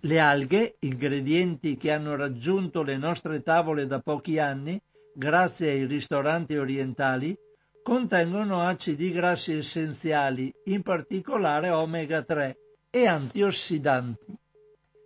[0.00, 4.76] Le alghe, ingredienti che hanno raggiunto le nostre tavole da pochi anni,
[5.14, 7.38] grazie ai ristoranti orientali,
[7.80, 12.56] contengono acidi grassi essenziali, in particolare omega 3,
[12.90, 14.36] e antiossidanti.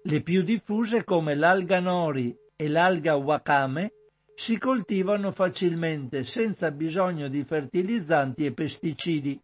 [0.05, 3.93] Le più diffuse come l'alga nori e l'alga wakame
[4.39, 9.41] si coltivano facilmente senza bisogno di fertilizzanti e pesticidi.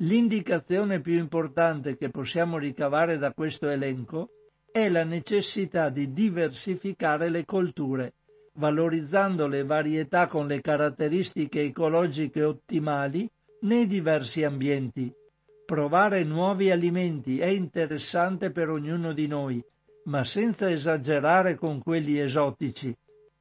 [0.00, 4.28] L'indicazione più importante che possiamo ricavare da questo elenco
[4.70, 8.16] è la necessità di diversificare le colture,
[8.56, 13.26] valorizzando le varietà con le caratteristiche ecologiche ottimali
[13.60, 15.10] nei diversi ambienti.
[15.64, 19.64] Provare nuovi alimenti è interessante per ognuno di noi,
[20.04, 22.94] ma senza esagerare con quelli esotici,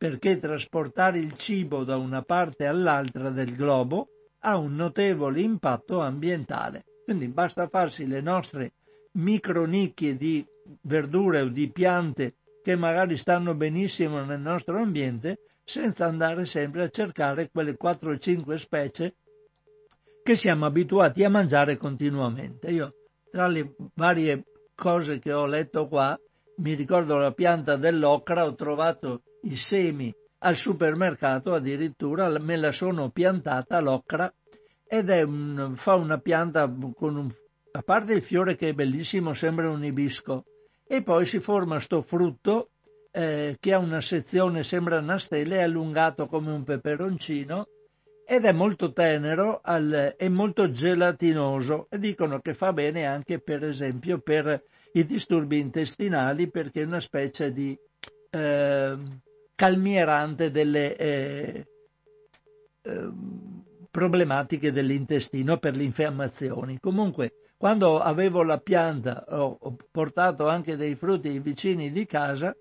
[0.06, 4.10] perché trasportare il cibo da una parte all'altra del globo
[4.42, 6.84] ha un notevole impatto ambientale.
[7.04, 8.74] Quindi basta farsi le nostre
[9.14, 10.46] micronicchie di
[10.84, 16.90] verdure o di piante che magari stanno benissimo nel nostro ambiente senza andare sempre a
[16.90, 19.16] cercare quelle 4 o 5 specie
[20.22, 22.70] che siamo abituati a mangiare continuamente.
[22.70, 22.94] Io,
[23.32, 24.44] tra le varie
[24.76, 26.16] cose che ho letto qua,
[26.58, 33.10] mi ricordo la pianta dell'ocra, ho trovato i semi al supermercato, addirittura me la sono
[33.10, 34.32] piantata l'ocra
[34.88, 37.32] ed è un, fa una pianta con un,
[37.72, 40.46] a parte il fiore che è bellissimo, sembra un ibisco,
[40.88, 42.70] e poi si forma sto frutto
[43.12, 47.68] eh, che ha una sezione, sembra una stella, è allungato come un peperoncino
[48.28, 53.64] ed è molto tenero al, e molto gelatinoso e dicono che fa bene anche per
[53.64, 57.78] esempio per i disturbi intestinali perché è una specie di
[58.32, 58.98] eh,
[59.56, 61.68] calmierante delle eh,
[62.82, 63.10] eh,
[63.90, 66.78] problematiche dell'intestino per le infiammazioni.
[66.80, 69.58] Comunque quando avevo la pianta ho,
[69.90, 72.54] portato anche dei frutti ai vicini di casa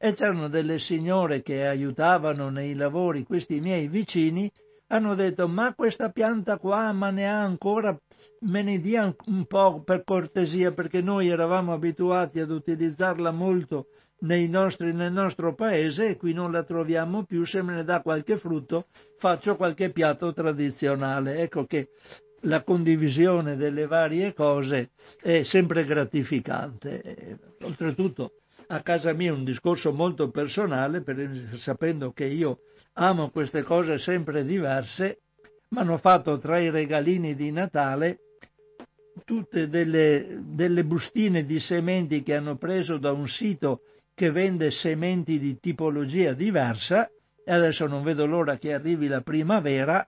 [0.00, 4.50] e c'erano delle signore che aiutavano nei lavori questi miei vicini
[4.86, 7.94] hanno detto ma questa pianta qua ma ne ha ancora
[8.40, 13.88] me ne dia un po' per cortesia perché noi eravamo abituati ad utilizzarla molto
[14.20, 18.36] nostri, nel nostro paese e qui non la troviamo più se me ne dà qualche
[18.36, 21.90] frutto faccio qualche piatto tradizionale ecco che
[22.42, 24.90] la condivisione delle varie cose
[25.20, 27.38] è sempre gratificante.
[27.62, 28.34] Oltretutto
[28.68, 32.60] a casa mia è un discorso molto personale, per, sapendo che io
[32.94, 35.20] amo queste cose sempre diverse,
[35.70, 38.20] mi hanno fatto tra i regalini di Natale
[39.24, 43.82] tutte delle, delle bustine di sementi che hanno preso da un sito
[44.18, 47.08] che vende sementi di tipologia diversa
[47.44, 50.04] e adesso non vedo l'ora che arrivi la primavera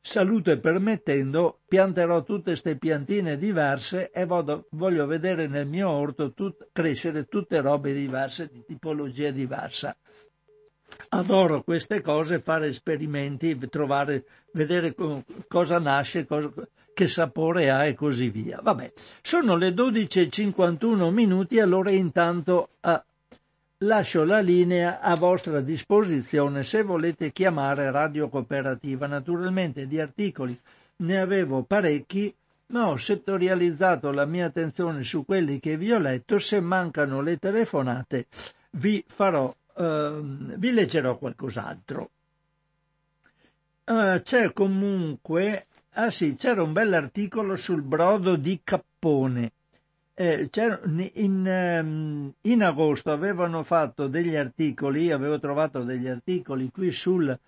[0.00, 6.68] salute permettendo, pianterò tutte queste piantine diverse e vado, voglio vedere nel mio orto tut,
[6.72, 9.94] crescere tutte robe diverse, di tipologia diversa.
[11.10, 14.24] Adoro queste cose, fare esperimenti, trovare,
[14.54, 14.94] vedere
[15.46, 16.50] cosa nasce, cosa,
[16.94, 18.58] che sapore ha e così via.
[18.62, 23.04] Vabbè, sono le 12.51 minuti, allora intanto a
[23.82, 29.06] Lascio la linea a vostra disposizione se volete chiamare Radio Cooperativa.
[29.06, 30.58] Naturalmente di articoli
[30.96, 32.34] ne avevo parecchi,
[32.72, 36.40] ma ho settorializzato la mia attenzione su quelli che vi ho letto.
[36.40, 38.26] Se mancano le telefonate,
[38.70, 42.10] vi farò, eh, vi leggerò qualcos'altro.
[43.84, 49.52] Uh, c'è comunque, ah sì, c'era un bell'articolo sul brodo di Cappone
[50.20, 50.50] eh,
[51.14, 57.38] in, ehm, in, agosto avevano fatto degli articoli, avevo trovato degli articoli qui sul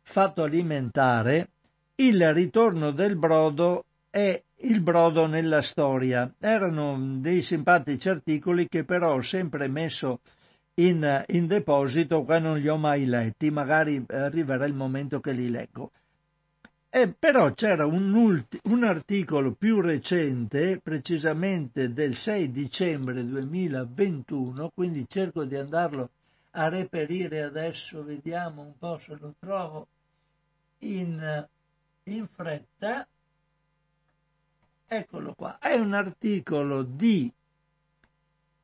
[0.00, 1.48] fatto alimentare,
[1.96, 6.32] il ritorno del brodo e il brodo nella storia.
[6.40, 10.20] Erano dei simpatici articoli che però ho sempre messo
[10.76, 15.50] in, in deposito qua non li ho mai letti, magari arriverà il momento che li
[15.50, 15.90] leggo.
[16.96, 25.04] Eh, però c'era un, ulti- un, articolo più recente, precisamente del 6 dicembre 2021, quindi
[25.08, 26.10] cerco di andarlo
[26.52, 29.88] a reperire adesso, vediamo un po' se lo trovo
[30.82, 31.48] in,
[32.04, 33.04] in fretta.
[34.86, 37.28] Eccolo qua, è un articolo di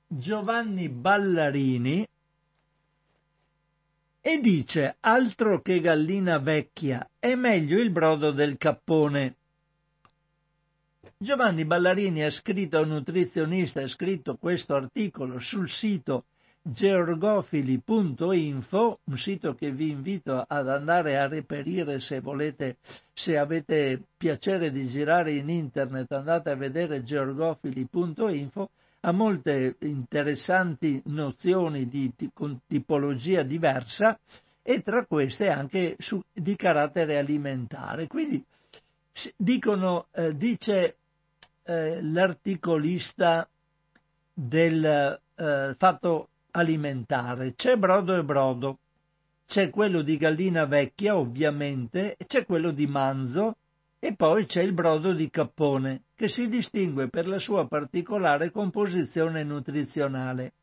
[0.07, 2.07] Giovanni Ballarini,
[4.23, 9.37] e dice altro che gallina vecchia, è meglio il brodo del cappone.
[11.17, 16.25] Giovanni Ballarini ha scritto a un nutrizionista, ha scritto questo articolo sul sito
[16.63, 22.77] georgofili.info, un sito che vi invito ad andare a reperire se volete,
[23.15, 28.69] se avete piacere di girare in internet, andate a vedere georgofili.info
[29.01, 34.19] ha molte interessanti nozioni di, con tipologia diversa
[34.63, 38.07] e tra queste anche su, di carattere alimentare.
[38.07, 38.45] Quindi
[39.37, 40.97] dicono, eh, dice
[41.65, 43.49] eh, l'articolista
[44.33, 48.79] del eh, fatto alimentare, c'è brodo e brodo,
[49.47, 53.57] c'è quello di gallina vecchia ovviamente, c'è quello di manzo
[54.03, 59.45] e poi c'è il brodo di cappone, che si distingue per la sua particolare composizione
[59.45, 60.55] nutrizionale.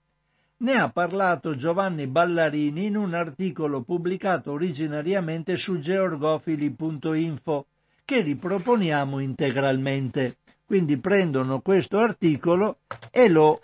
[0.58, 7.66] Ne ha parlato Giovanni Ballarini in un articolo pubblicato originariamente su georgofili.info
[8.04, 10.38] che riproponiamo integralmente.
[10.66, 12.80] Quindi prendono questo articolo
[13.12, 13.62] e lo,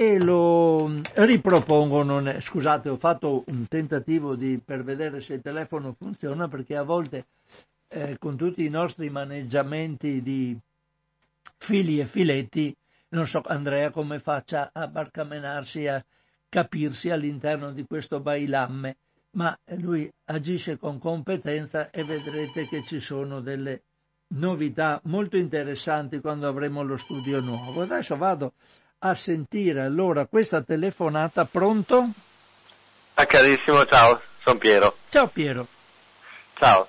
[0.00, 2.40] e lo ripropongono.
[2.40, 7.26] Scusate, ho fatto un tentativo di, per vedere se il telefono funziona perché a volte
[7.88, 10.56] eh, con tutti i nostri maneggiamenti di
[11.56, 12.72] fili e filetti
[13.08, 16.04] non so Andrea come faccia a barcamenarsi, a
[16.48, 18.98] capirsi all'interno di questo bailamme,
[19.32, 23.82] ma lui agisce con competenza e vedrete che ci sono delle
[24.28, 27.82] novità molto interessanti quando avremo lo studio nuovo.
[27.82, 28.52] Adesso vado
[29.00, 31.44] a sentire allora questa telefonata.
[31.44, 32.08] Pronto?
[33.14, 34.96] Ah, carissimo, ciao, sono Piero.
[35.08, 35.66] Ciao Piero.
[36.58, 36.88] Ciao.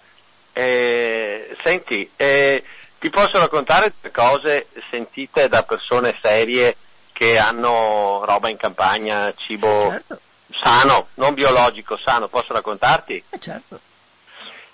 [0.53, 2.64] Eh, senti, eh,
[2.99, 6.76] ti posso raccontare cose sentite da persone serie
[7.14, 10.20] che hanno roba in campagna, cibo certo.
[10.62, 12.28] sano, non biologico, sano.
[12.28, 13.24] Posso raccontarti?
[13.30, 13.80] Eh certo.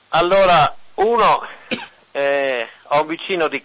[0.10, 1.46] Allora, uno,
[2.12, 3.62] eh, ho un vicino di...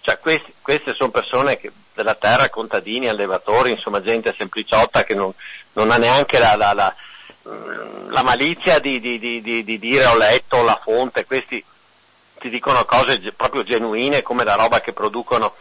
[0.00, 5.32] Cioè, questi, queste sono persone che, della terra, contadini, allevatori, insomma gente sempliciotta che non,
[5.72, 6.94] non ha neanche la, la, la,
[8.08, 11.64] la malizia di, di, di, di, dire ho letto la fonte, questi
[12.38, 15.54] ti dicono cose proprio genuine come la roba che producono.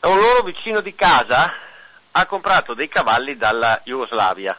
[0.00, 1.52] Un loro vicino di casa
[2.12, 4.56] ha comprato dei cavalli dalla Jugoslavia,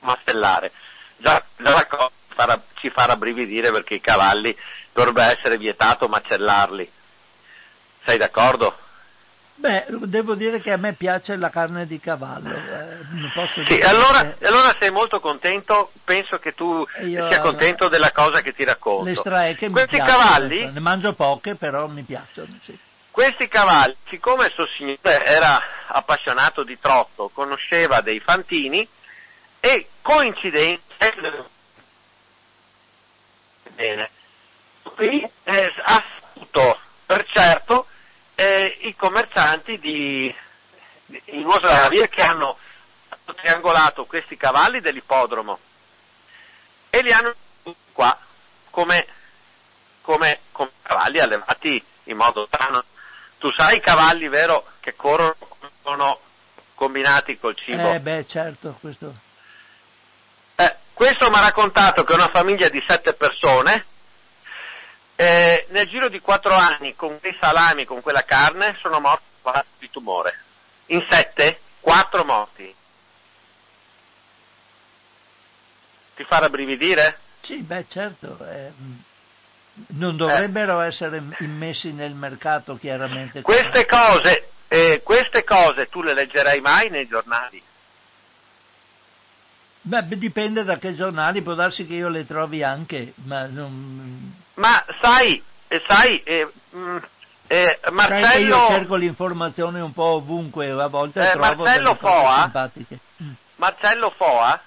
[0.00, 0.72] mastellare.
[1.16, 4.56] Già, la cosa ci fa rabbrividire perché i cavalli
[4.92, 6.90] dovrebbe essere vietato macellarli.
[8.04, 8.76] Sei d'accordo?
[9.58, 12.54] Beh, devo dire che a me piace la carne di cavallo.
[12.54, 14.46] Eh, sì, allora, che...
[14.46, 19.08] allora, sei molto contento, penso che tu Io, sia contento della cosa che ti racconto.
[19.08, 22.58] Le straeche Questi piacciono, cavalli, ne mangio poche, però mi piacciono.
[22.60, 22.78] Sì.
[23.10, 28.86] Questi cavalli, siccome il suo signore era appassionato di trotto, conosceva dei fantini
[29.58, 30.84] e coincidenza
[33.74, 34.10] bene,
[34.82, 37.86] qui eh, ha saputo per certo
[38.34, 38.94] eh, i
[39.56, 40.34] commercianti di,
[41.06, 42.58] di, in Jugoslavia che hanno
[43.34, 45.58] triangolato questi cavalli dell'ippodromo
[46.90, 47.34] e li hanno
[47.92, 48.16] qua
[48.70, 49.06] come,
[50.02, 52.84] come, come cavalli allevati in modo strano.
[53.38, 55.36] Tu sai i cavalli, vero, che corrono
[55.82, 56.20] sono
[56.74, 57.92] combinati col cibo?
[57.92, 59.14] Eh beh, certo, questo.
[60.56, 63.84] Eh, questo mi ha raccontato che una famiglia di sette persone
[65.16, 69.76] eh, nel giro di quattro anni con quei salami, con quella carne, sono morti quattro
[69.78, 70.38] di tumore.
[70.86, 72.74] In sette, quattro morti.
[76.16, 77.20] Ti fa rabbrividire?
[77.42, 78.44] Sì, beh certo.
[78.44, 78.72] Eh,
[79.88, 80.86] non dovrebbero eh.
[80.86, 83.42] essere immessi nel mercato chiaramente.
[83.42, 87.62] Queste cose, eh, queste cose tu le leggerai mai nei giornali?
[89.82, 94.34] Beh, dipende da che giornali, può darsi che io le trovi anche, ma non...
[94.54, 95.40] Ma sai,
[95.86, 96.96] sai, eh, mm,
[97.48, 98.26] eh, Marcello...
[98.26, 102.98] Sai io cerco l'informazione un po' ovunque, a volte eh, trovo Marcello Foa, simpatiche.
[103.22, 103.32] Mm.
[103.56, 104.60] Marcello Foa,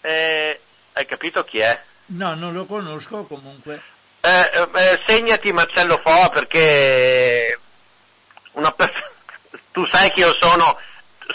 [0.00, 0.60] eh,
[0.92, 1.80] hai capito chi è?
[2.06, 3.80] No, non lo conosco comunque.
[4.20, 7.58] Eh, segnati Marcello Foa perché
[8.52, 9.10] una persona...
[9.72, 10.78] tu sai che io sono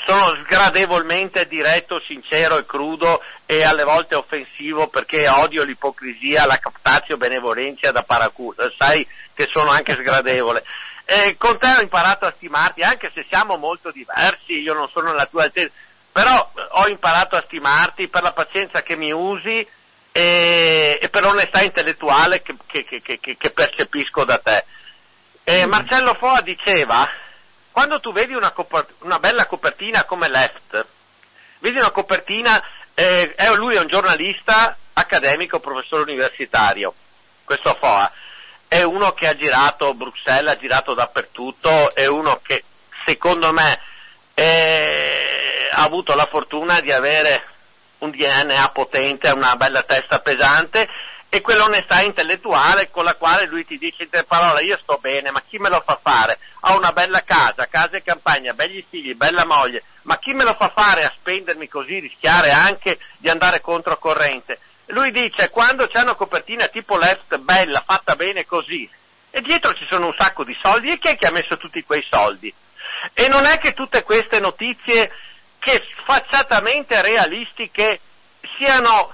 [0.06, 7.18] sono sgradevolmente diretto, sincero e crudo e alle volte offensivo perché odio l'ipocrisia, la captatio
[7.18, 10.64] benevolenza da paraculo, sai che sono anche sgradevole.
[11.10, 15.08] Eh, con te ho imparato a stimarti, anche se siamo molto diversi, io non sono
[15.08, 15.72] nella tua altezza,
[16.12, 19.66] però ho imparato a stimarti per la pazienza che mi usi
[20.12, 24.66] e, e per l'onestà intellettuale che, che, che, che percepisco da te.
[25.46, 27.10] Eh, Marcello Foa diceva
[27.78, 30.84] quando tu vedi una, copert- una bella copertina come Left,
[31.60, 32.60] vedi una copertina,
[32.96, 36.92] eh, lui è un giornalista accademico, professore universitario,
[37.44, 38.12] questo FOA,
[38.68, 42.64] è uno che ha girato Bruxelles, ha girato dappertutto, è uno che
[43.06, 43.80] secondo me
[44.34, 47.46] è, ha avuto la fortuna di avere
[48.00, 50.90] un DNA potente, una bella testa pesante
[51.30, 55.30] e quell'onestà intellettuale con la quale lui ti dice in tre parole io sto bene,
[55.32, 56.40] ma chi me lo fa fare?
[56.62, 60.56] Ho una bella casa, casa e campagna, belli figli, bella moglie, ma chi me lo
[60.58, 64.60] fa fare a spendermi così, rischiare anche di andare contro corrente?
[64.88, 68.90] Lui dice quando c'è una copertina tipo left bella, fatta bene così,
[69.30, 71.84] e dietro ci sono un sacco di soldi, e chi è che ha messo tutti
[71.84, 72.54] quei soldi?
[73.14, 75.12] E non è che tutte queste notizie
[75.60, 78.00] che sfacciatamente realistiche
[78.58, 79.12] siano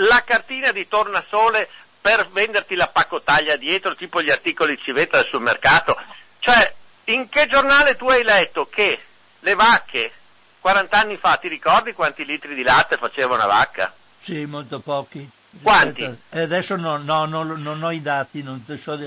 [0.00, 1.68] la cartina di tornasole
[2.00, 5.96] per venderti la pacotaglia dietro, tipo gli articoli civetta del supermercato.
[6.38, 6.74] Cioè,
[7.04, 8.98] in che giornale tu hai letto che
[9.40, 10.12] le vacche,
[10.60, 13.92] 40 anni fa, ti ricordi quanti litri di latte faceva una vacca?
[14.22, 15.28] Sì, molto pochi.
[15.62, 16.02] Quanti?
[16.30, 18.98] E adesso no, no, no, non ho i dati, non so...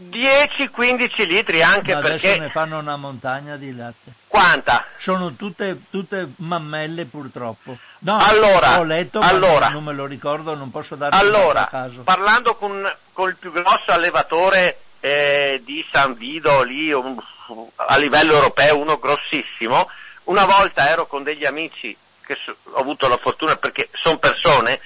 [0.00, 2.26] 10-15 litri anche Ma perché...
[2.26, 4.12] adesso ne fanno una montagna di latte.
[4.26, 4.86] Quanta?
[4.96, 7.76] Sono tutte, tutte mammelle purtroppo.
[8.00, 12.02] No, allora, ho letto, allora, non me lo ricordo, non posso darti allora, a caso.
[12.02, 17.16] parlando con, con il più grosso allevatore eh, di San Vido, lì un,
[17.74, 19.90] a livello europeo, uno grossissimo,
[20.24, 21.96] una volta ero con degli amici
[22.28, 24.80] che so, ho avuto la fortuna perché sono persone,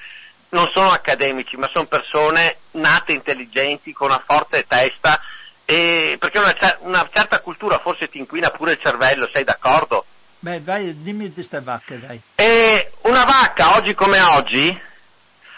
[0.53, 5.20] non sono accademici, ma sono persone nate intelligenti, con una forte testa,
[5.64, 10.05] e, perché una, una, certa cultura forse ti inquina pure il cervello, sei d'accordo?
[10.40, 12.20] Beh, vai, dimmi di queste vacche, dai.
[12.34, 14.80] E una vacca, oggi come oggi,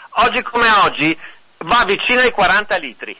[0.09, 1.19] oggi come oggi,
[1.57, 3.17] va vicino ai 40 litri.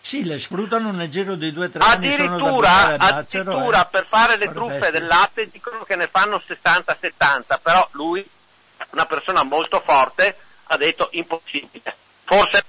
[0.00, 2.12] Sì, le sfruttano nel giro di 2-3 anni.
[2.12, 3.88] Addirittura, addirittura eh.
[3.90, 8.28] per fare le truffe del latte dicono che ne fanno 60-70, però lui,
[8.90, 11.96] una persona molto forte, ha detto impossibile.
[12.24, 12.64] Forse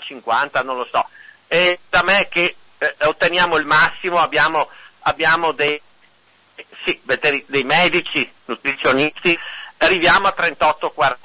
[0.00, 1.08] 50, non lo so.
[1.46, 4.68] E da me che eh, otteniamo il massimo, abbiamo,
[5.00, 5.80] abbiamo dei,
[6.84, 7.00] sì,
[7.46, 9.38] dei medici, nutrizionisti,
[9.78, 11.16] arriviamo a 38-40.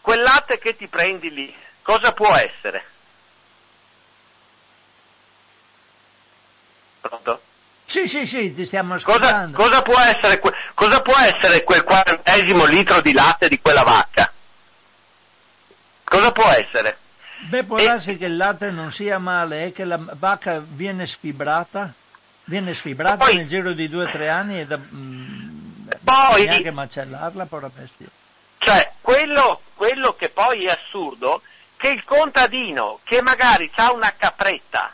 [0.00, 2.84] Quel latte che ti prendi lì, cosa può essere?
[7.00, 7.42] Pronto?
[7.88, 9.56] Sì, sì, sì, ti stiamo ascoltando.
[9.56, 10.42] Cosa, cosa, può essere,
[10.74, 14.30] cosa può essere quel quarantesimo litro di latte di quella vacca?
[16.04, 16.98] Cosa può essere?
[17.48, 17.84] Beh, può e...
[17.84, 21.90] darsi che il latte non sia male, è che la vacca viene sfibrata,
[22.44, 26.70] viene sfibrata poi, nel giro di due o tre anni e da, mm, poi, neanche
[26.70, 28.08] macellarla, povera bestia.
[28.58, 31.40] Cioè, quello, quello che poi è assurdo,
[31.78, 34.92] che il contadino che magari ha una capretta,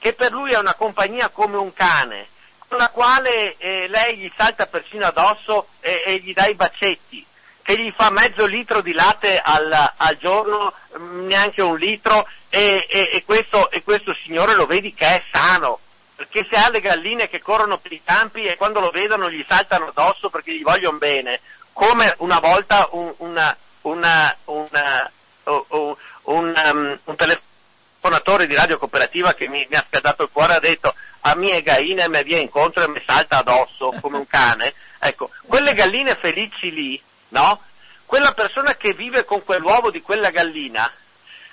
[0.00, 2.26] che per lui è una compagnia come un cane,
[2.66, 7.24] con la quale eh, lei gli salta persino addosso e, e, gli dà i bacetti,
[7.62, 12.86] che gli fa mezzo litro di latte al, al giorno, mm, neanche un litro, e,
[12.88, 15.78] e, questo, e questo signore lo vedi che è sano,
[16.16, 19.44] perché se ha le galline che corrono per i campi e quando lo vedono gli
[19.46, 21.40] saltano addosso perché gli vogliono bene,
[21.74, 25.10] come una volta un, una, una, una,
[25.44, 27.48] un, un, um, un telefono
[28.00, 31.62] telefonatore di radio cooperativa che mi, mi ha scaldato il cuore ha detto a mie
[31.62, 34.72] galline mi via incontro e mi salta addosso come un cane.
[34.98, 37.60] Ecco, quelle galline felici lì, no?
[38.06, 40.90] Quella persona che vive con quell'uovo di quella gallina,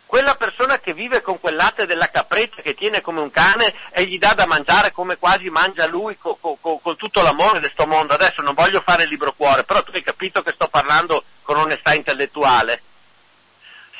[0.05, 4.05] quella persona che vive con quel latte della capretta che tiene come un cane e
[4.05, 7.65] gli dà da mangiare come quasi mangia lui con co, co, co tutto l'amore di
[7.65, 8.13] questo mondo.
[8.13, 11.57] Adesso non voglio fare il libro cuore, però tu hai capito che sto parlando con
[11.57, 12.81] onestà intellettuale.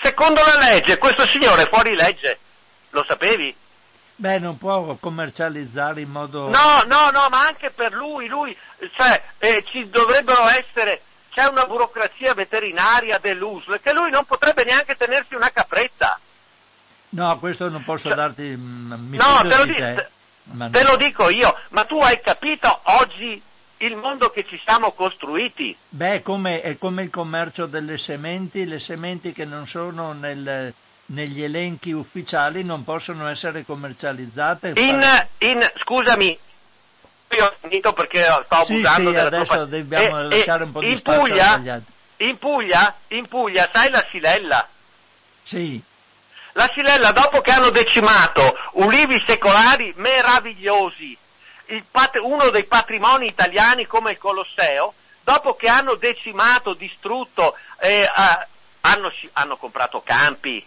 [0.01, 2.39] Secondo la legge, questo signore è fuori legge.
[2.91, 3.55] Lo sapevi?
[4.15, 6.49] Beh, non può commercializzare in modo...
[6.49, 8.57] No, no, no, ma anche per lui, lui,
[8.95, 14.95] cioè, eh, ci dovrebbero essere, c'è una burocrazia veterinaria dell'USL che lui non potrebbe neanche
[14.95, 16.19] tenersi una capretta.
[17.09, 18.41] No, questo non posso cioè, darti...
[18.41, 20.09] Mm, mi no, te lo, di, te,
[20.71, 23.39] te lo dico io, ma tu hai capito oggi
[23.77, 25.75] il mondo che ci siamo costruiti.
[25.89, 30.73] Beh, come, è come il commercio delle sementi, le sementi che non sono nel,
[31.07, 34.73] negli elenchi ufficiali non possono essere commercializzate.
[34.75, 34.99] In,
[35.39, 36.39] in, scusami,
[37.29, 39.65] io ho finito perché sto abusando sì, della adesso tua...
[39.65, 41.93] dobbiamo e, lasciare un po' di in spazio Puglia, agli altri.
[42.17, 44.67] In Puglia, in Puglia, sai la Silella?
[45.43, 45.81] Sì.
[46.53, 51.15] La Silella, dopo che hanno decimato ulivi secolari meravigliosi,
[51.91, 54.93] pat- uno dei patrimoni italiani come il Colosseo,
[55.23, 58.47] dopo che hanno decimato, distrutto, eh, eh,
[58.81, 60.65] hanno, hanno, comprato campi.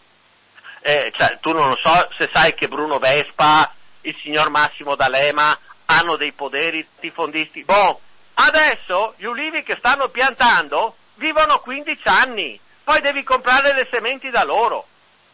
[0.82, 3.72] Eh, cioè, tu non so se sai che Bruno Vespa,
[4.02, 7.64] il signor Massimo D'Alema hanno dei poderi tifondisti.
[7.64, 8.00] Boh,
[8.34, 14.44] adesso gli ulivi che stanno piantando vivono 15 anni, poi devi comprare le sementi da
[14.44, 14.86] loro.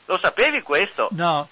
[0.07, 1.09] Lo sapevi questo?
[1.13, 1.49] No.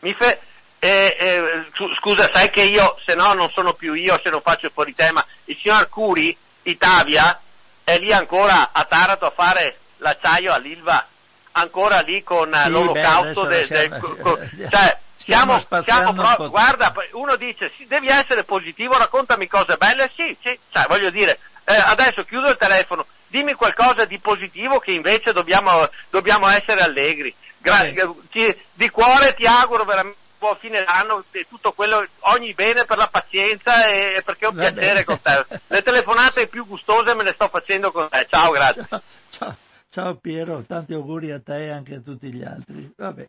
[0.00, 0.40] Mi fe-
[0.84, 1.66] eh, eh,
[2.00, 5.24] scusa, sai che io, se no non sono più io se non faccio fuori tema,
[5.44, 7.40] il signor Arcuri, Itavia,
[7.84, 11.06] è lì ancora a Taranto a fare l'acciaio all'Ilva,
[11.52, 13.68] ancora lì con sì, l'olocausto del...
[13.68, 14.36] del co,
[14.68, 20.36] cioè, stiamo, stiamo pro- guarda, uno dice, sì, devi essere positivo, raccontami cose belle, sì,
[20.42, 25.32] sì, cioè, voglio dire, eh, adesso chiudo il telefono, dimmi qualcosa di positivo che invece
[25.32, 27.32] dobbiamo, dobbiamo essere allegri.
[27.58, 27.88] Gra-
[28.28, 32.96] ti, di cuore ti auguro veramente buon fine d'anno e tutto quello, ogni bene per
[32.96, 35.04] la pazienza e perché è un Va piacere bene.
[35.04, 35.60] con te.
[35.68, 38.26] Le telefonate più gustose me le sto facendo con te.
[38.28, 38.84] Ciao, grazie.
[38.88, 39.56] Ciao, ciao,
[39.88, 42.92] ciao Piero, tanti auguri a te e anche a tutti gli altri.
[42.96, 43.28] Vabbè.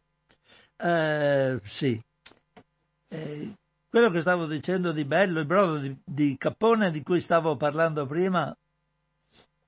[0.76, 2.01] Eh, sì.
[3.09, 3.53] Eh,
[3.88, 8.07] quello che stavo dicendo di bello, il brodo di, di Cappone di cui stavo parlando
[8.07, 8.51] prima,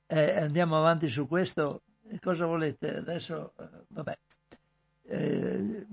[0.07, 1.81] eh, andiamo avanti su questo,
[2.23, 2.97] cosa volete?
[2.97, 4.17] Adesso, eh, vabbè,
[5.08, 5.86] eh,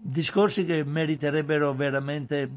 [0.00, 2.50] discorsi che meriterebbero veramente...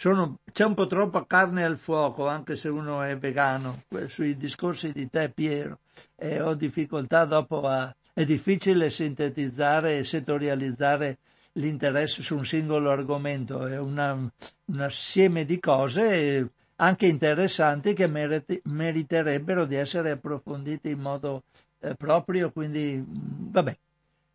[0.00, 4.92] Sono, c'è un po' troppa carne al fuoco, anche se uno è vegano, sui discorsi
[4.92, 5.80] di te Piero,
[6.14, 7.92] e ho difficoltà dopo a...
[8.12, 11.18] è difficile sintetizzare e settorializzare
[11.54, 18.60] l'interesse su un singolo argomento, è una, un assieme di cose anche interessanti che meriti,
[18.66, 21.42] meriterebbero di essere approfondite in modo
[21.80, 23.76] eh, proprio, quindi vabbè,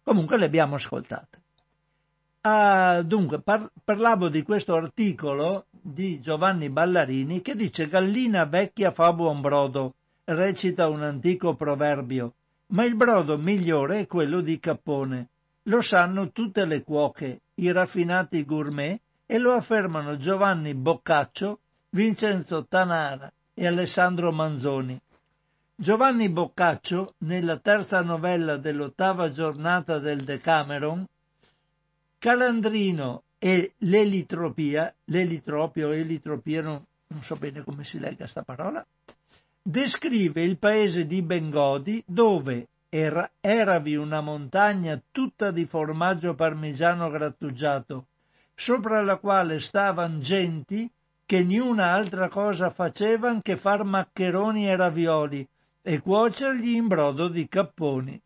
[0.04, 1.42] comunque le abbiamo ascoltate.
[2.42, 9.14] Ah, dunque, par- parlavo di questo articolo di Giovanni Ballarini che dice Gallina vecchia fa
[9.14, 9.94] buon brodo,
[10.26, 12.34] recita un antico proverbio,
[12.68, 15.30] ma il brodo migliore è quello di Cappone.
[15.64, 21.60] Lo sanno tutte le cuoche, i raffinati gourmet e lo affermano Giovanni Boccaccio,
[21.92, 25.00] Vincenzo Tanara e Alessandro Manzoni.
[25.76, 31.04] Giovanni Boccaccio, nella terza novella dell'ottava giornata del Decameron,
[32.20, 38.86] Calandrino e l'elitropia, l'elitropio elitropia, non, non so bene come si legga sta parola,
[39.64, 48.06] descrive il paese di Bengodi dove era, eravi una montagna tutta di formaggio parmigiano grattugiato,
[48.54, 50.88] sopra la quale stavan genti
[51.26, 55.48] che niuna altra cosa facevan che far maccheroni e ravioli
[55.86, 58.18] e cuocergli in brodo di capponi.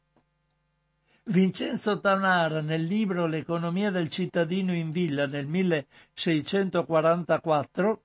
[1.24, 8.02] Vincenzo Tanara nel libro L'economia del cittadino in villa nel 1644,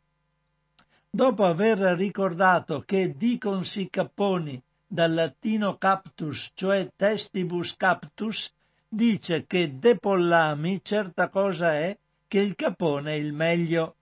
[1.10, 8.50] dopo aver ricordato che diconsi capponi dal latino captus, cioè testibus captus,
[8.88, 11.94] dice che de pollami certa cosa è
[12.26, 13.96] che il capone è il meglio.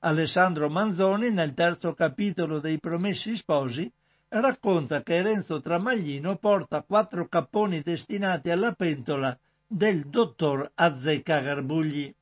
[0.00, 3.90] Alessandro Manzoni, nel terzo capitolo dei Promessi Sposi,
[4.30, 12.14] racconta che Renzo Tramaglino porta quattro capponi destinati alla pentola del dottor Azzecca Garbugli.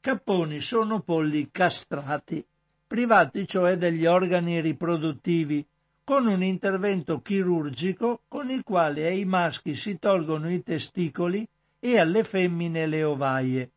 [0.00, 2.44] Capponi sono polli castrati,
[2.86, 5.66] privati cioè degli organi riproduttivi,
[6.04, 11.46] con un intervento chirurgico con il quale ai maschi si tolgono i testicoli
[11.80, 13.70] e alle femmine le ovaie,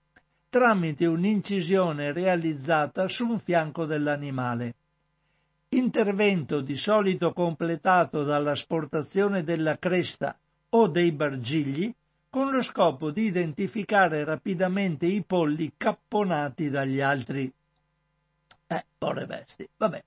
[0.50, 4.76] tramite un'incisione realizzata su un fianco dell'animale
[5.70, 10.38] intervento di solito completato dall'asportazione della cresta
[10.70, 11.94] o dei bargigli
[12.30, 17.52] con lo scopo di identificare rapidamente i polli capponati dagli altri.
[18.68, 20.04] Eh, povere bestie, vabbè.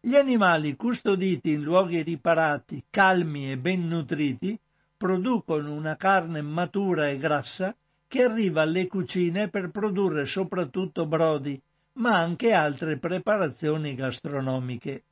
[0.00, 4.56] Gli animali custoditi in luoghi riparati, calmi e ben nutriti,
[4.96, 7.74] producono una carne matura e grassa
[8.06, 11.60] che arriva alle cucine per produrre soprattutto brodi,
[11.98, 15.02] ma anche altre preparazioni gastronomiche.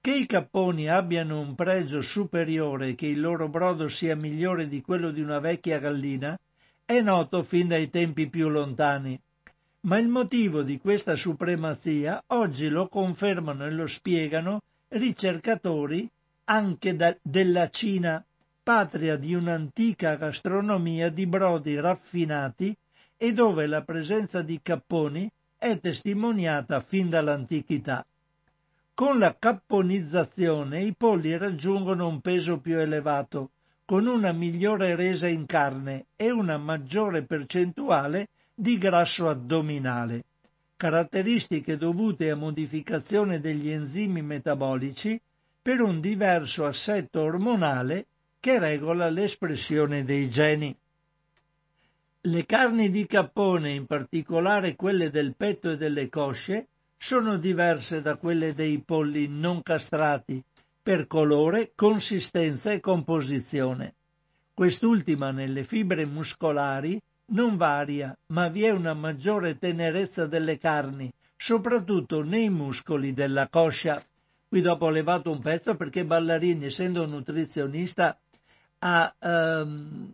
[0.00, 4.80] Che i capponi abbiano un pregio superiore e che il loro brodo sia migliore di
[4.80, 6.38] quello di una vecchia gallina
[6.84, 9.18] è noto fin dai tempi più lontani,
[9.80, 16.08] ma il motivo di questa supremazia oggi lo confermano e lo spiegano ricercatori
[16.44, 18.22] anche da, della Cina,
[18.62, 22.76] patria di un'antica gastronomia di brodi raffinati
[23.16, 25.30] e dove la presenza di capponi
[25.64, 28.04] è testimoniata fin dall'antichità.
[28.92, 33.48] Con la capponizzazione i polli raggiungono un peso più elevato,
[33.86, 40.24] con una migliore resa in carne e una maggiore percentuale di grasso addominale,
[40.76, 45.18] caratteristiche dovute a modificazione degli enzimi metabolici
[45.62, 48.04] per un diverso assetto ormonale
[48.38, 50.76] che regola l'espressione dei geni.
[52.26, 58.16] Le carni di cappone, in particolare quelle del petto e delle cosce, sono diverse da
[58.16, 60.42] quelle dei polli non castrati
[60.82, 63.92] per colore, consistenza e composizione.
[64.54, 72.22] Quest'ultima nelle fibre muscolari non varia, ma vi è una maggiore tenerezza delle carni, soprattutto
[72.22, 74.02] nei muscoli della coscia.
[74.48, 78.18] Qui dopo ho levato un pezzo perché Ballarini, essendo un nutrizionista,
[78.78, 80.12] ha ehm,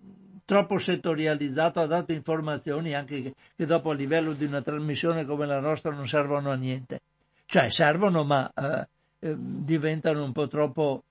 [0.50, 5.46] troppo settorializzato, ha dato informazioni anche che, che, dopo a livello di una trasmissione come
[5.46, 7.02] la nostra non servono a niente.
[7.46, 8.88] Cioè servono ma eh,
[9.20, 11.04] eh, diventano un po' troppo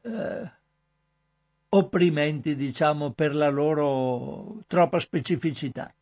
[0.00, 0.50] eh,
[1.68, 5.92] opprimenti, diciamo, per la loro troppa specificità.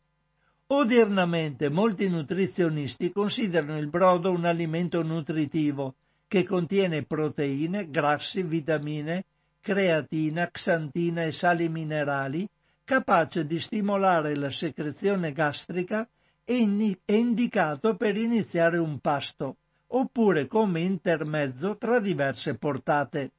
[0.67, 5.95] Odiernamente molti nutrizionisti considerano il brodo un alimento nutritivo
[6.29, 9.25] che contiene proteine, grassi, vitamine,
[9.59, 12.47] creatina, xantina e sali minerali
[12.89, 16.07] capace di stimolare la secrezione gastrica
[16.43, 19.57] è, indicato per iniziare un pasto,
[19.89, 23.29] oppure come intermezzo tra diverse portate.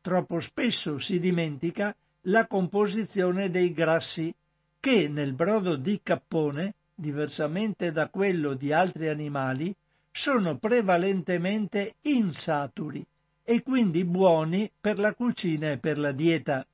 [0.00, 4.34] Troppo spesso si dimentica la composizione dei grassi,
[4.80, 9.74] che nel brodo di cappone, diversamente da quello di altri animali,
[10.10, 13.04] sono prevalentemente insaturi
[13.44, 16.66] e quindi buoni per la cucina e per la dieta.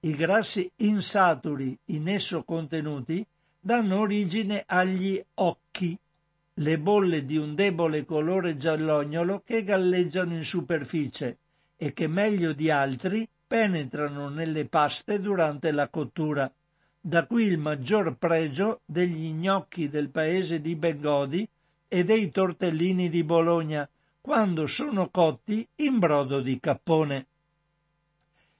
[0.00, 3.26] I grassi insaturi in esso contenuti
[3.58, 5.98] danno origine agli occhi,
[6.54, 11.38] le bolle di un debole colore giallognolo che galleggiano in superficie
[11.76, 16.50] e che meglio di altri penetrano nelle paste durante la cottura.
[17.00, 21.48] Da qui il maggior pregio degli gnocchi del paese di Bengodi
[21.88, 23.88] e dei tortellini di Bologna,
[24.20, 27.26] quando sono cotti in brodo di cappone.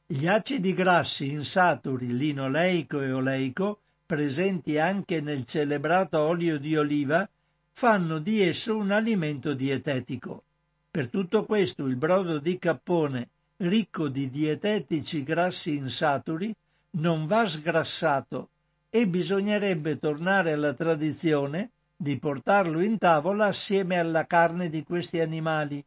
[0.09, 7.29] Gli acidi grassi insaturi linoleico e oleico, presenti anche nel celebrato olio di oliva,
[7.73, 10.45] fanno di esso un alimento dietetico.
[10.93, 16.55] Per tutto questo il brodo di cappone, ricco di dietetici grassi insaturi,
[16.91, 18.51] non va sgrassato
[18.89, 25.83] e bisognerebbe tornare alla tradizione di portarlo in tavola assieme alla carne di questi animali,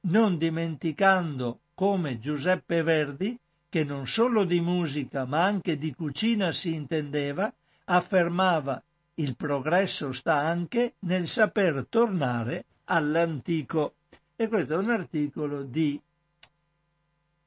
[0.00, 3.38] non dimenticando, come Giuseppe Verdi,
[3.72, 7.50] che non solo di musica ma anche di cucina si intendeva,
[7.86, 8.82] affermava
[9.14, 13.94] il progresso sta anche nel saper tornare all'antico.
[14.36, 15.98] E questo è un articolo di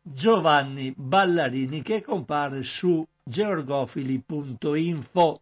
[0.01, 5.41] Giovanni Ballarini che compare su georgofili.info.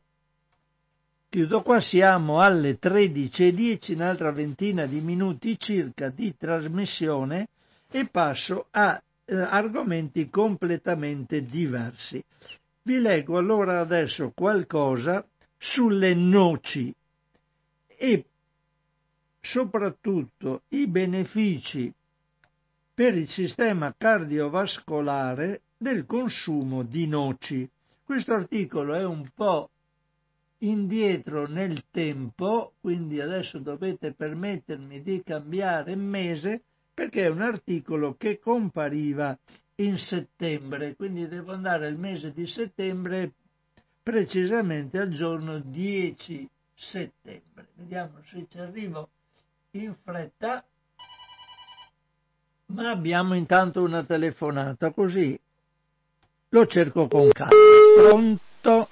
[1.30, 7.48] Chiudo qua, siamo alle 13.10, un'altra ventina di minuti circa di trasmissione
[7.90, 9.02] e passo a
[9.34, 12.24] eh, argomenti completamente diversi.
[12.84, 15.26] Vi leggo allora adesso qualcosa
[15.58, 16.94] sulle noci
[17.88, 18.26] e
[19.42, 21.92] soprattutto i benefici
[22.94, 27.68] per il sistema cardiovascolare del consumo di noci.
[28.04, 29.70] Questo articolo è un po'
[30.60, 36.62] indietro nel tempo, quindi adesso dovete permettermi di cambiare mese
[36.94, 39.38] perché è un articolo che compariva
[39.76, 43.32] in settembre, quindi devo andare al mese di settembre
[44.04, 47.68] precisamente al giorno 10 settembre.
[47.76, 49.10] Vediamo se ci arrivo
[49.72, 50.64] in fretta.
[52.68, 55.40] Ma abbiamo intanto una telefonata, così
[56.50, 57.52] lo cerco con calma.
[57.96, 58.90] Pronto?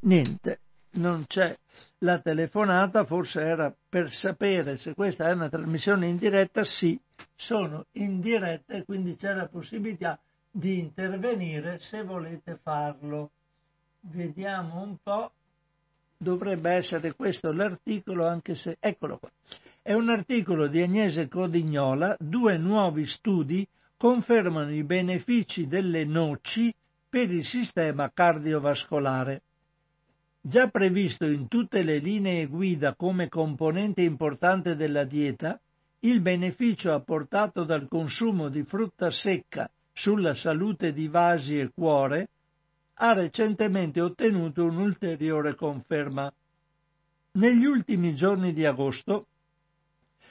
[0.00, 0.60] Niente,
[0.92, 1.56] non c'è
[2.02, 6.64] la telefonata, forse era per sapere se questa è una trasmissione in diretta.
[6.64, 6.98] Sì,
[7.34, 10.18] sono in diretta e quindi c'è la possibilità
[10.50, 13.30] di intervenire se volete farlo.
[14.00, 15.32] Vediamo un po'.
[16.16, 18.76] Dovrebbe essere questo l'articolo, anche se...
[18.80, 19.30] Eccolo qua.
[19.82, 26.74] È un articolo di Agnese Codignola, due nuovi studi confermano i benefici delle noci
[27.08, 29.42] per il sistema cardiovascolare.
[30.42, 35.60] Già previsto in tutte le linee guida come componente importante della dieta,
[36.00, 42.28] il beneficio apportato dal consumo di frutta secca sulla salute di vasi e cuore
[42.94, 46.32] ha recentemente ottenuto un'ulteriore conferma.
[47.32, 49.26] Negli ultimi giorni di agosto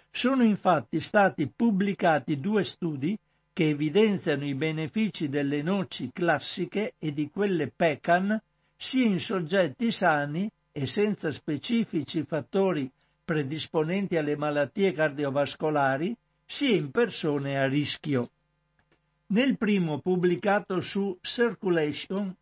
[0.10, 3.16] sono infatti stati pubblicati due studi
[3.54, 8.42] che evidenziano i benefici delle noci classiche e di quelle pecan
[8.82, 12.90] sia in soggetti sani e senza specifici fattori
[13.26, 16.16] predisponenti alle malattie cardiovascolari,
[16.46, 18.32] sia in persone a rischio.
[19.28, 22.34] Nel primo pubblicato su Circulation,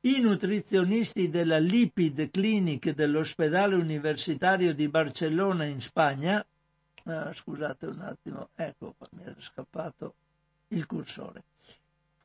[0.00, 6.44] i nutrizionisti della Lipid Clinic dell'ospedale universitario di Barcellona in Spagna,
[7.04, 10.14] ah, scusate un attimo, ecco mi era scappato
[10.68, 11.44] il cursore,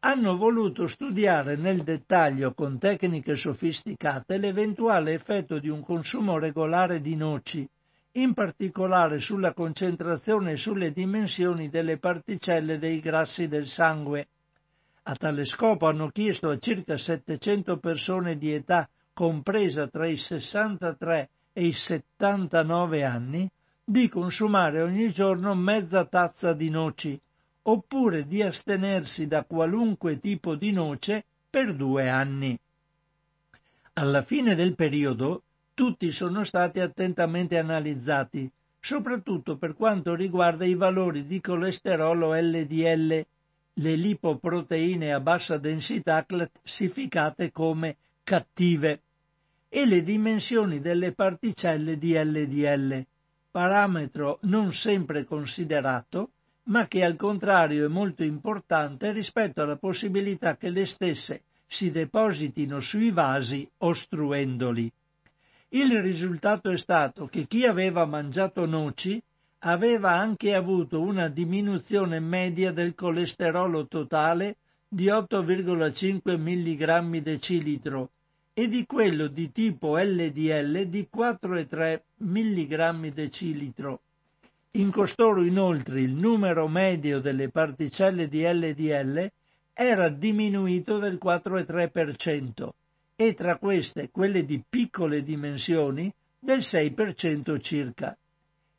[0.05, 7.15] hanno voluto studiare nel dettaglio con tecniche sofisticate l'eventuale effetto di un consumo regolare di
[7.15, 7.65] noci,
[8.13, 14.27] in particolare sulla concentrazione e sulle dimensioni delle particelle dei grassi del sangue.
[15.03, 21.29] A tale scopo hanno chiesto a circa 700 persone di età compresa tra i 63
[21.53, 23.49] e i 79 anni
[23.85, 27.17] di consumare ogni giorno mezza tazza di noci,
[27.64, 32.57] oppure di astenersi da qualunque tipo di noce per due anni.
[33.93, 35.43] Alla fine del periodo
[35.74, 38.49] tutti sono stati attentamente analizzati,
[38.80, 43.26] soprattutto per quanto riguarda i valori di colesterolo LDL,
[43.76, 49.01] le lipoproteine a bassa densità classificate come cattive,
[49.70, 53.05] e le dimensioni delle particelle di LDL,
[53.49, 56.30] parametro non sempre considerato,
[56.66, 62.80] ma che al contrario è molto importante rispetto alla possibilità che le stesse si depositino
[62.80, 64.91] sui vasi ostruendoli.
[65.70, 69.22] Il risultato è stato che chi aveva mangiato noci
[69.66, 74.57] aveva anche avuto una diminuzione media del colesterolo totale
[74.88, 78.11] di 8,5 mg decilitro
[78.53, 84.01] e di quello di tipo LDL di 4,3 mg decilitro.
[84.76, 89.32] In costoro inoltre il numero medio delle particelle di LDL
[89.71, 92.69] era diminuito del 4,3%
[93.15, 98.17] e tra queste quelle di piccole dimensioni del 6% circa.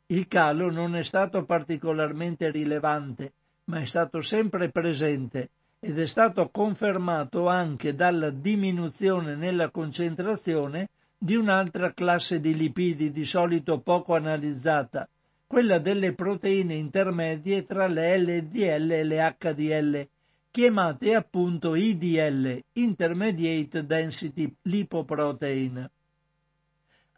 [0.07, 3.31] Il calo non è stato particolarmente rilevante,
[3.65, 5.47] ma è stato sempre presente
[5.79, 13.23] ed è stato confermato anche dalla diminuzione nella concentrazione di un'altra classe di lipidi di
[13.23, 15.07] solito poco analizzata,
[15.47, 20.07] quella delle proteine intermedie tra le LDL e le HDL,
[20.51, 25.89] chiamate appunto IDL, Intermediate Density Lipoprotein,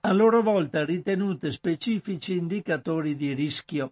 [0.01, 3.91] a loro volta ritenute specifici indicatori di rischio.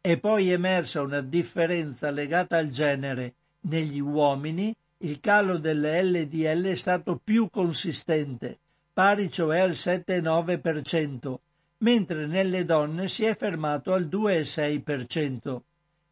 [0.00, 6.76] È poi emersa una differenza legata al genere negli uomini il calo delle LDL è
[6.76, 8.58] stato più consistente,
[8.92, 11.36] pari cioè al 7,9%,
[11.78, 15.60] mentre nelle donne si è fermato al 2,6%.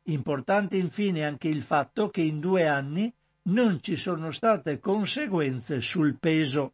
[0.05, 3.13] Importante infine anche il fatto che in due anni
[3.45, 6.73] non ci sono state conseguenze sul peso.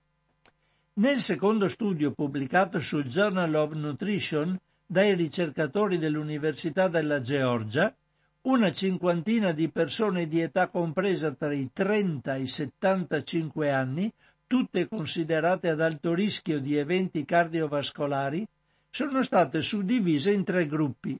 [0.94, 7.94] Nel secondo studio pubblicato sul Journal of Nutrition dai ricercatori dell'Università della Georgia,
[8.42, 14.12] una cinquantina di persone di età compresa tra i 30 e i 75 anni,
[14.46, 18.46] tutte considerate ad alto rischio di eventi cardiovascolari,
[18.90, 21.18] sono state suddivise in tre gruppi.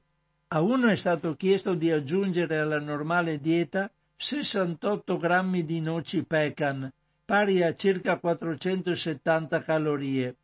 [0.49, 6.91] A uno è stato chiesto di aggiungere alla normale dieta 68 grammi di noci pecan,
[7.23, 10.35] pari a circa 470 calorie.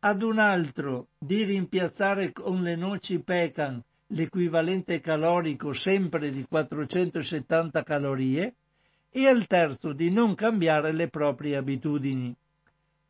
[0.00, 8.54] Ad un altro di rimpiazzare con le noci pecan l'equivalente calorico sempre di 470 calorie,
[9.10, 12.34] e al terzo di non cambiare le proprie abitudini.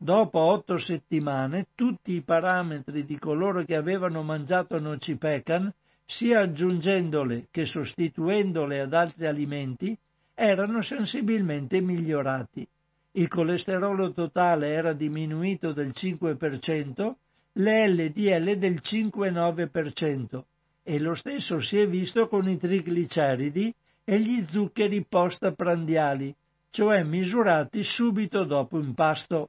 [0.03, 5.73] Dopo otto settimane tutti i parametri di coloro che avevano mangiato noci pecan,
[6.03, 9.97] sia aggiungendole che sostituendole ad altri alimenti,
[10.33, 12.67] erano sensibilmente migliorati.
[13.11, 17.13] Il colesterolo totale era diminuito del 5%,
[17.53, 20.43] le LDL del 5,9%,
[20.83, 23.73] e lo stesso si è visto con i trigliceridi
[24.03, 26.35] e gli zuccheri postprandiali,
[26.71, 29.47] cioè misurati subito dopo un pasto.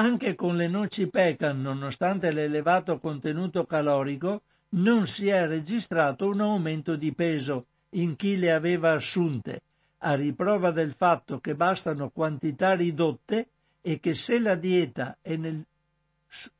[0.00, 4.42] Anche con le noci pecan, nonostante l'elevato contenuto calorico,
[4.76, 9.60] non si è registrato un aumento di peso in chi le aveva assunte,
[9.98, 13.48] a riprova del fatto che bastano quantità ridotte
[13.80, 15.64] e che se la dieta è nel,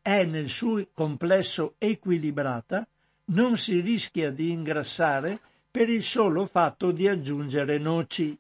[0.03, 2.85] è nel suo complesso equilibrata,
[3.27, 5.39] non si rischia di ingrassare
[5.71, 8.37] per il solo fatto di aggiungere noci.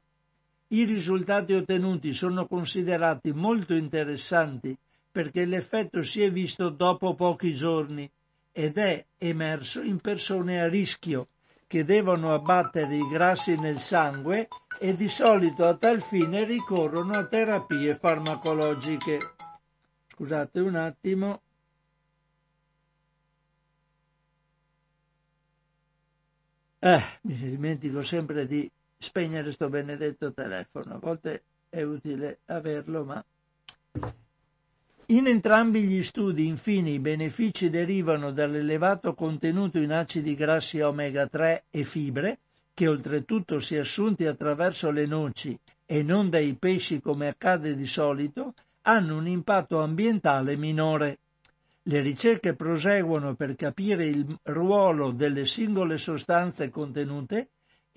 [0.70, 4.76] I risultati ottenuti sono considerati molto interessanti
[5.10, 8.10] perché l'effetto si è visto dopo pochi giorni
[8.52, 11.28] ed è emerso in persone a rischio
[11.68, 14.48] che devono abbattere i grassi nel sangue
[14.80, 19.34] e di solito a tal fine ricorrono a terapie farmacologiche.
[20.08, 21.42] Scusate un attimo.
[26.80, 33.24] Eh, mi dimentico sempre di spegnere sto benedetto telefono, a volte è utile averlo, ma...
[35.10, 41.64] In entrambi gli studi, infine, i benefici derivano dall'elevato contenuto in acidi grassi omega 3
[41.70, 42.40] e fibre,
[42.74, 48.52] che oltretutto si assunti attraverso le noci e non dai pesci come accade di solito,
[48.82, 51.20] hanno un impatto ambientale minore.
[51.84, 57.48] Le ricerche proseguono per capire il ruolo delle singole sostanze contenute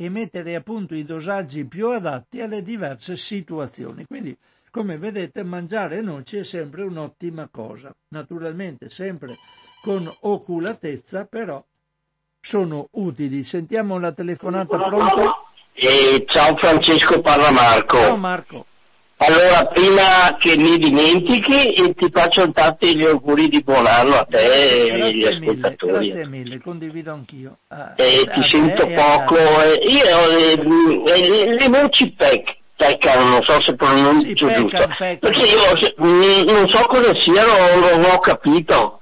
[0.04, 4.06] e mettere a punto i dosaggi più adatti alle diverse situazioni.
[4.08, 4.36] Quindi,
[4.72, 7.94] come vedete, mangiare noci è sempre un'ottima cosa.
[8.08, 9.38] Naturalmente, sempre
[9.84, 11.64] con oculatezza, però
[12.40, 13.44] sono utili.
[13.44, 15.34] Sentiamo la telefonata pronta.
[15.74, 17.98] Eh, ciao Francesco, parla Marco.
[17.98, 18.66] Ciao Marco.
[19.24, 24.88] Allora, prima che mi dimentichi, ti faccio tanti gli auguri di buon anno a te
[24.88, 26.08] e agli ascoltatori.
[26.08, 27.58] Grazie mille, condivido anch'io.
[27.68, 29.38] A, eh, ti sento poco.
[29.38, 30.38] Eh, io,
[31.16, 34.88] eh, le voci PEC, peccano, non so se pronuncio sì, giusto.
[34.98, 35.20] Peccan.
[35.20, 39.02] Perché io non so cosa siano, non ho capito.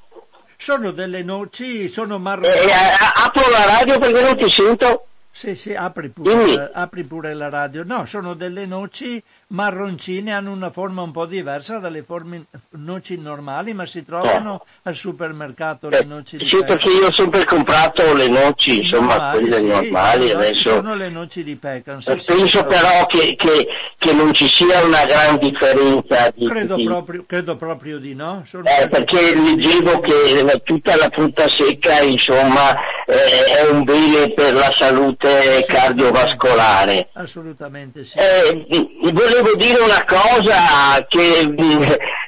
[0.57, 2.47] Sono delle noci, sono marroni.
[2.47, 5.05] Eh, eh, apro la radio perché non ti sento.
[5.39, 7.83] Sì, sì, apri pure, apri pure, la radio.
[7.85, 13.73] No, sono delle noci marroncine, hanno una forma un po' diversa dalle forme noci normali,
[13.73, 14.69] ma si trovano eh.
[14.83, 19.15] al supermercato le eh, noci di Sì, perché io ho sempre comprato le noci, insomma,
[19.15, 20.31] normali, quelle sì, normali.
[20.31, 20.69] Adesso...
[20.71, 22.01] Sono le noci di pecora.
[22.01, 23.67] Sì, penso però che, che,
[23.97, 26.33] che, non ci sia una gran differenza.
[26.35, 26.83] Di, credo, di...
[26.83, 28.43] Proprio, credo, Proprio, di no.
[28.51, 32.75] Eh, perché leggevo che tutta la frutta secca, insomma,
[33.05, 35.27] eh, è un bene per la salute
[35.67, 37.09] cardiovascolare.
[37.13, 38.17] Assolutamente sì.
[38.17, 38.65] Eh,
[39.11, 41.53] volevo dire una cosa che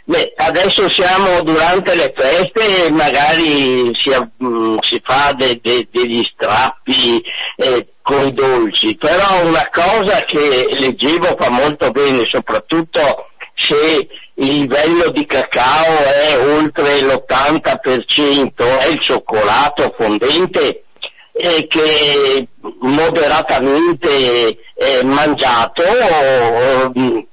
[0.03, 4.09] beh, adesso siamo durante le feste e magari si,
[4.43, 7.23] mm, si fa de, de, degli strappi
[7.55, 14.53] eh, con i dolci, però una cosa che leggevo fa molto bene, soprattutto se il
[14.59, 20.85] livello di cacao è oltre l'80%, è il cioccolato fondente
[21.41, 22.47] eh, che
[22.79, 25.83] moderatamente eh, mangiato,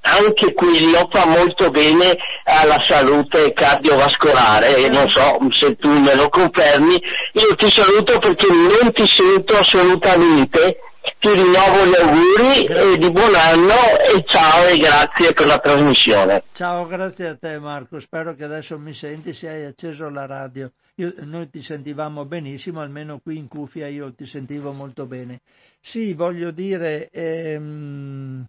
[0.00, 7.00] anche quello fa molto bene alla salute cardiovascolare, non so se tu me lo confermi,
[7.32, 10.80] io ti saluto perché non ti sento assolutamente,
[11.18, 13.74] ti rinnovo gli auguri e di buon anno
[14.14, 16.42] e ciao e grazie per la trasmissione.
[16.52, 20.70] Ciao, grazie a te Marco, spero che adesso mi senti se hai acceso la radio.
[20.98, 25.40] Io, noi ti sentivamo benissimo, almeno qui in cuffia io ti sentivo molto bene.
[25.80, 28.44] Sì, voglio dire, ehm,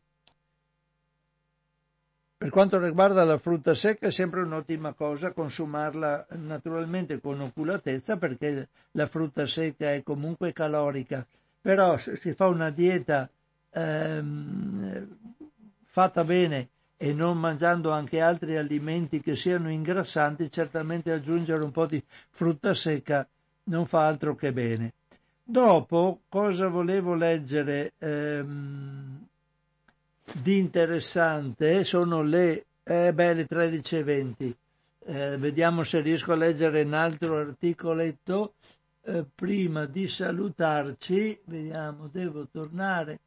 [2.37, 8.69] per quanto riguarda la frutta secca è sempre un'ottima cosa consumarla naturalmente con oculatezza perché
[8.91, 11.23] la frutta secca è comunque calorica,
[11.61, 13.29] però se si fa una dieta
[13.69, 15.17] ehm,
[15.83, 16.69] fatta bene
[17.01, 22.73] e non mangiando anche altri alimenti che siano ingrassanti, certamente aggiungere un po' di frutta
[22.73, 23.25] secca
[23.69, 24.91] non fa altro che bene.
[25.41, 29.25] Dopo, cosa volevo leggere ehm,
[30.33, 31.85] di interessante?
[31.85, 34.53] Sono le, eh, beh, le 13.20.
[35.05, 38.55] Eh, vediamo se riesco a leggere un altro articoletto.
[39.03, 43.19] Eh, prima di salutarci, vediamo, devo tornare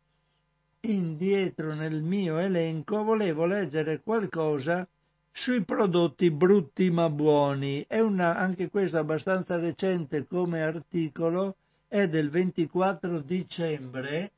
[0.84, 4.86] indietro nel mio elenco volevo leggere qualcosa
[5.30, 7.84] sui prodotti brutti ma buoni.
[7.86, 11.56] È una, anche questo abbastanza recente come articolo,
[11.86, 14.32] è del 24 dicembre.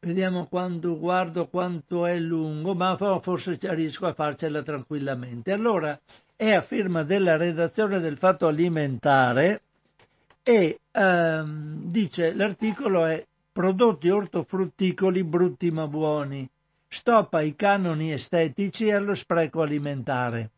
[0.00, 5.52] Vediamo quando guardo quanto è lungo, ma forse riesco a farcela tranquillamente.
[5.52, 5.98] Allora,
[6.34, 9.62] è a firma della redazione del Fatto Alimentare
[10.48, 13.22] e ehm, dice l'articolo è
[13.52, 16.48] prodotti ortofrutticoli brutti ma buoni,
[16.86, 20.50] stop ai canoni estetici e allo spreco alimentare.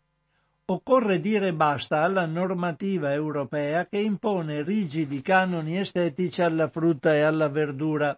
[0.67, 7.49] Occorre dire basta alla normativa europea che impone rigidi canoni estetici alla frutta e alla
[7.49, 8.17] verdura.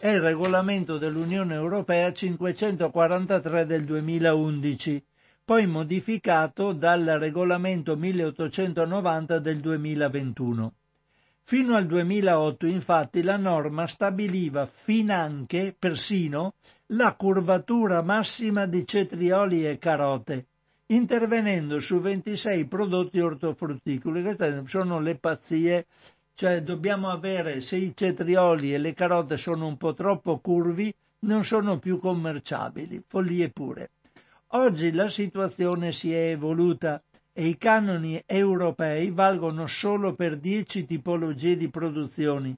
[0.00, 5.04] È il regolamento dell'Unione Europea 543 del 2011,
[5.44, 10.72] poi modificato dal regolamento 1890 del 2021.
[11.48, 16.54] Fino al 2008 infatti la norma stabiliva finanche, persino,
[16.86, 20.48] la curvatura massima di cetrioli e carote,
[20.86, 24.22] intervenendo su 26 prodotti ortofrutticoli.
[24.24, 25.86] Queste sono le pazzie,
[26.34, 31.44] cioè dobbiamo avere, se i cetrioli e le carote sono un po' troppo curvi, non
[31.44, 33.90] sono più commerciabili, follie pure.
[34.48, 37.00] Oggi la situazione si è evoluta
[37.38, 42.56] e i canoni europei valgono solo per dieci tipologie di produzioni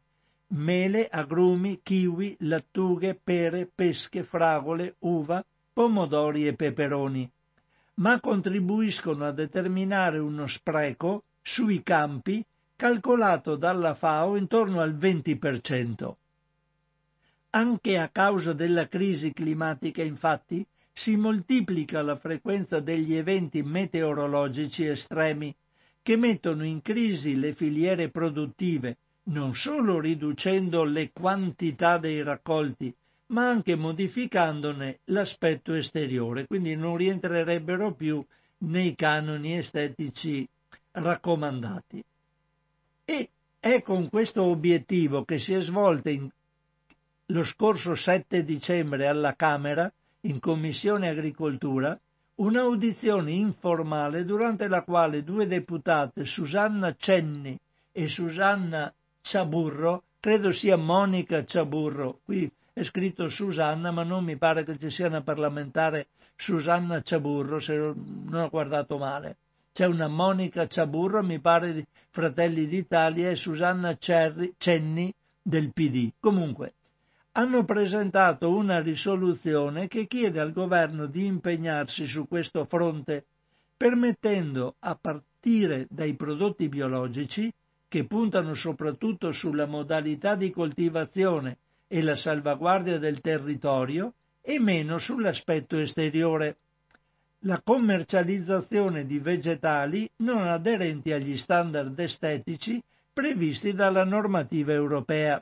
[0.50, 7.28] mele, agrumi, kiwi, lattughe, pere, pesche, fragole, uva, pomodori e peperoni,
[7.94, 12.44] ma contribuiscono a determinare uno spreco sui campi
[12.76, 16.12] calcolato dalla FAO intorno al 20%.
[17.50, 20.64] Anche a causa della crisi climatica, infatti,
[20.98, 25.54] si moltiplica la frequenza degli eventi meteorologici estremi
[26.02, 28.96] che mettono in crisi le filiere produttive,
[29.28, 32.92] non solo riducendo le quantità dei raccolti,
[33.26, 38.20] ma anche modificandone l'aspetto esteriore, quindi non rientrerebbero più
[38.62, 40.48] nei canoni estetici
[40.90, 42.04] raccomandati.
[43.04, 43.28] E
[43.60, 46.10] è con questo obiettivo che si è svolta
[47.26, 49.92] lo scorso 7 dicembre alla Camera
[50.22, 51.98] in Commissione Agricoltura
[52.36, 57.58] un'audizione informale durante la quale due deputate, Susanna Cenni
[57.92, 64.64] e Susanna Ciaburro, credo sia Monica Ciaburro, qui è scritto Susanna, ma non mi pare
[64.64, 69.36] che ci sia una parlamentare Susanna Ciaburro, se non ho guardato male.
[69.72, 75.12] C'è una Monica Ciaburro, mi pare di Fratelli d'Italia, e Susanna Cerri, Cenni
[75.42, 76.12] del PD.
[76.20, 76.74] Comunque,
[77.38, 83.26] hanno presentato una risoluzione che chiede al governo di impegnarsi su questo fronte,
[83.76, 87.48] permettendo a partire dai prodotti biologici
[87.86, 95.78] che puntano soprattutto sulla modalità di coltivazione e la salvaguardia del territorio e meno sull'aspetto
[95.78, 96.56] esteriore.
[97.42, 102.82] La commercializzazione di vegetali non aderenti agli standard estetici
[103.12, 105.40] previsti dalla normativa europea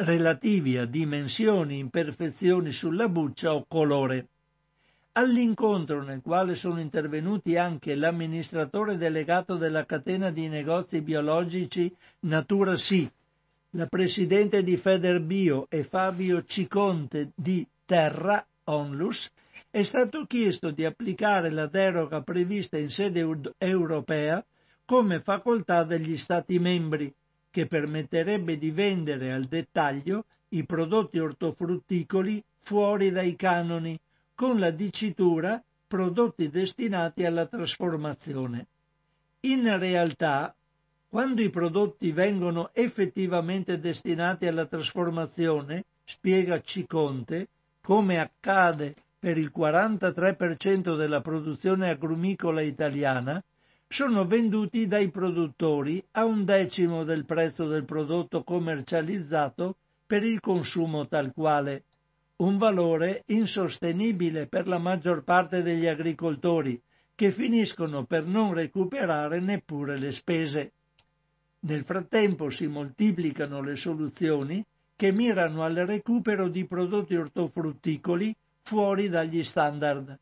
[0.00, 4.28] relativi a dimensioni, imperfezioni sulla buccia o colore.
[5.12, 13.10] All'incontro nel quale sono intervenuti anche l'amministratore delegato della catena di negozi biologici Natura Sì,
[13.70, 19.28] la presidente di Federbio e Fabio Ciconte di Terra Onlus,
[19.68, 23.26] è stato chiesto di applicare la deroga prevista in sede
[23.58, 24.44] europea
[24.84, 27.12] come facoltà degli Stati membri
[27.58, 33.98] che permetterebbe di vendere al dettaglio i prodotti ortofrutticoli fuori dai canoni,
[34.32, 38.66] con la dicitura prodotti destinati alla trasformazione.
[39.40, 40.54] In realtà,
[41.08, 47.48] quando i prodotti vengono effettivamente destinati alla trasformazione, spiega Ciconte,
[47.80, 53.42] come accade per il 43% della produzione agrumicola italiana,
[53.90, 61.08] sono venduti dai produttori a un decimo del prezzo del prodotto commercializzato per il consumo
[61.08, 61.84] tal quale,
[62.36, 66.80] un valore insostenibile per la maggior parte degli agricoltori,
[67.14, 70.72] che finiscono per non recuperare neppure le spese.
[71.60, 74.62] Nel frattempo si moltiplicano le soluzioni
[74.94, 80.16] che mirano al recupero di prodotti ortofrutticoli fuori dagli standard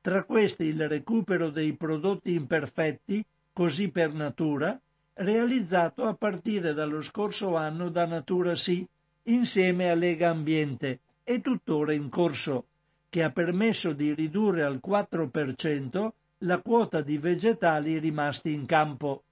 [0.00, 4.78] tra questi il recupero dei prodotti imperfetti, così per natura,
[5.14, 8.86] realizzato a partire dallo scorso anno da Natura Sì,
[9.24, 12.64] insieme a Lega Ambiente, e tuttora in corso,
[13.10, 16.10] che ha permesso di ridurre al 4%
[16.44, 19.24] la quota di vegetali rimasti in campo.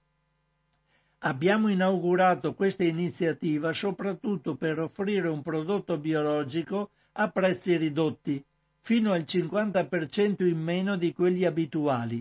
[1.19, 8.41] Abbiamo inaugurato questa iniziativa soprattutto per offrire un prodotto biologico a prezzi ridotti,
[8.89, 12.19] fino al 50% in meno di quelli abituali,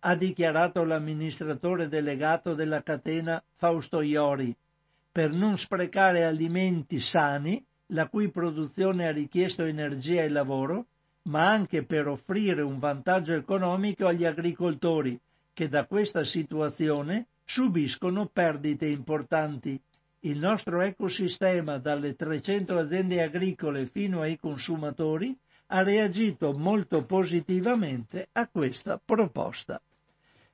[0.00, 4.52] ha dichiarato l'amministratore delegato della catena Fausto Iori,
[5.12, 10.86] per non sprecare alimenti sani, la cui produzione ha richiesto energia e lavoro,
[11.28, 15.16] ma anche per offrire un vantaggio economico agli agricoltori
[15.52, 19.80] che da questa situazione subiscono perdite importanti.
[20.22, 25.32] Il nostro ecosistema, dalle 300 aziende agricole fino ai consumatori,
[25.70, 29.80] ha reagito molto positivamente a questa proposta.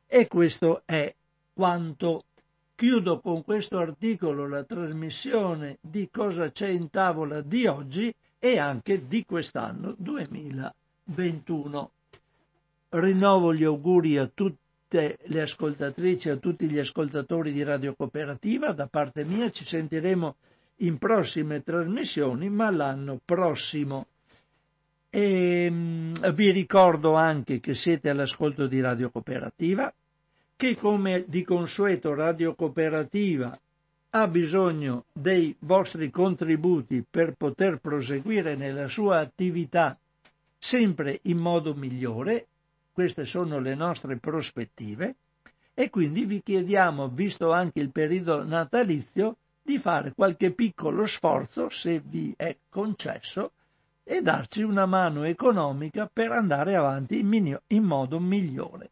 [0.06, 1.14] E questo è
[1.52, 2.24] quanto.
[2.76, 9.06] Chiudo con questo articolo la trasmissione di cosa c'è in tavola di oggi e anche
[9.06, 11.90] di quest'anno 2021.
[12.88, 18.72] Rinnovo gli auguri a tutte le ascoltatrici a tutti gli ascoltatori di Radio Cooperativa.
[18.72, 20.34] Da parte mia ci sentiremo
[20.78, 24.06] in prossime trasmissioni, ma l'anno prossimo.
[25.16, 29.94] E ehm, vi ricordo anche che siete all'ascolto di Radio Cooperativa,
[30.56, 33.56] che come di consueto Radio Cooperativa
[34.10, 39.96] ha bisogno dei vostri contributi per poter proseguire nella sua attività
[40.58, 42.46] sempre in modo migliore.
[42.92, 45.14] Queste sono le nostre prospettive
[45.74, 52.02] e quindi vi chiediamo, visto anche il periodo natalizio, di fare qualche piccolo sforzo, se
[52.04, 53.52] vi è concesso,
[54.04, 58.90] e darci una mano economica per andare avanti in, minio, in modo migliore.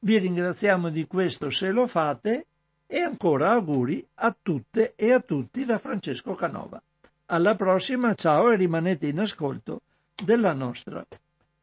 [0.00, 2.46] Vi ringraziamo di questo se lo fate
[2.86, 6.80] e ancora auguri a tutte e a tutti da Francesco Canova.
[7.26, 9.80] Alla prossima, ciao e rimanete in ascolto
[10.14, 11.04] della nostra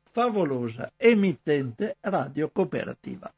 [0.10, 3.32] favolosa emittente radio cooperativa.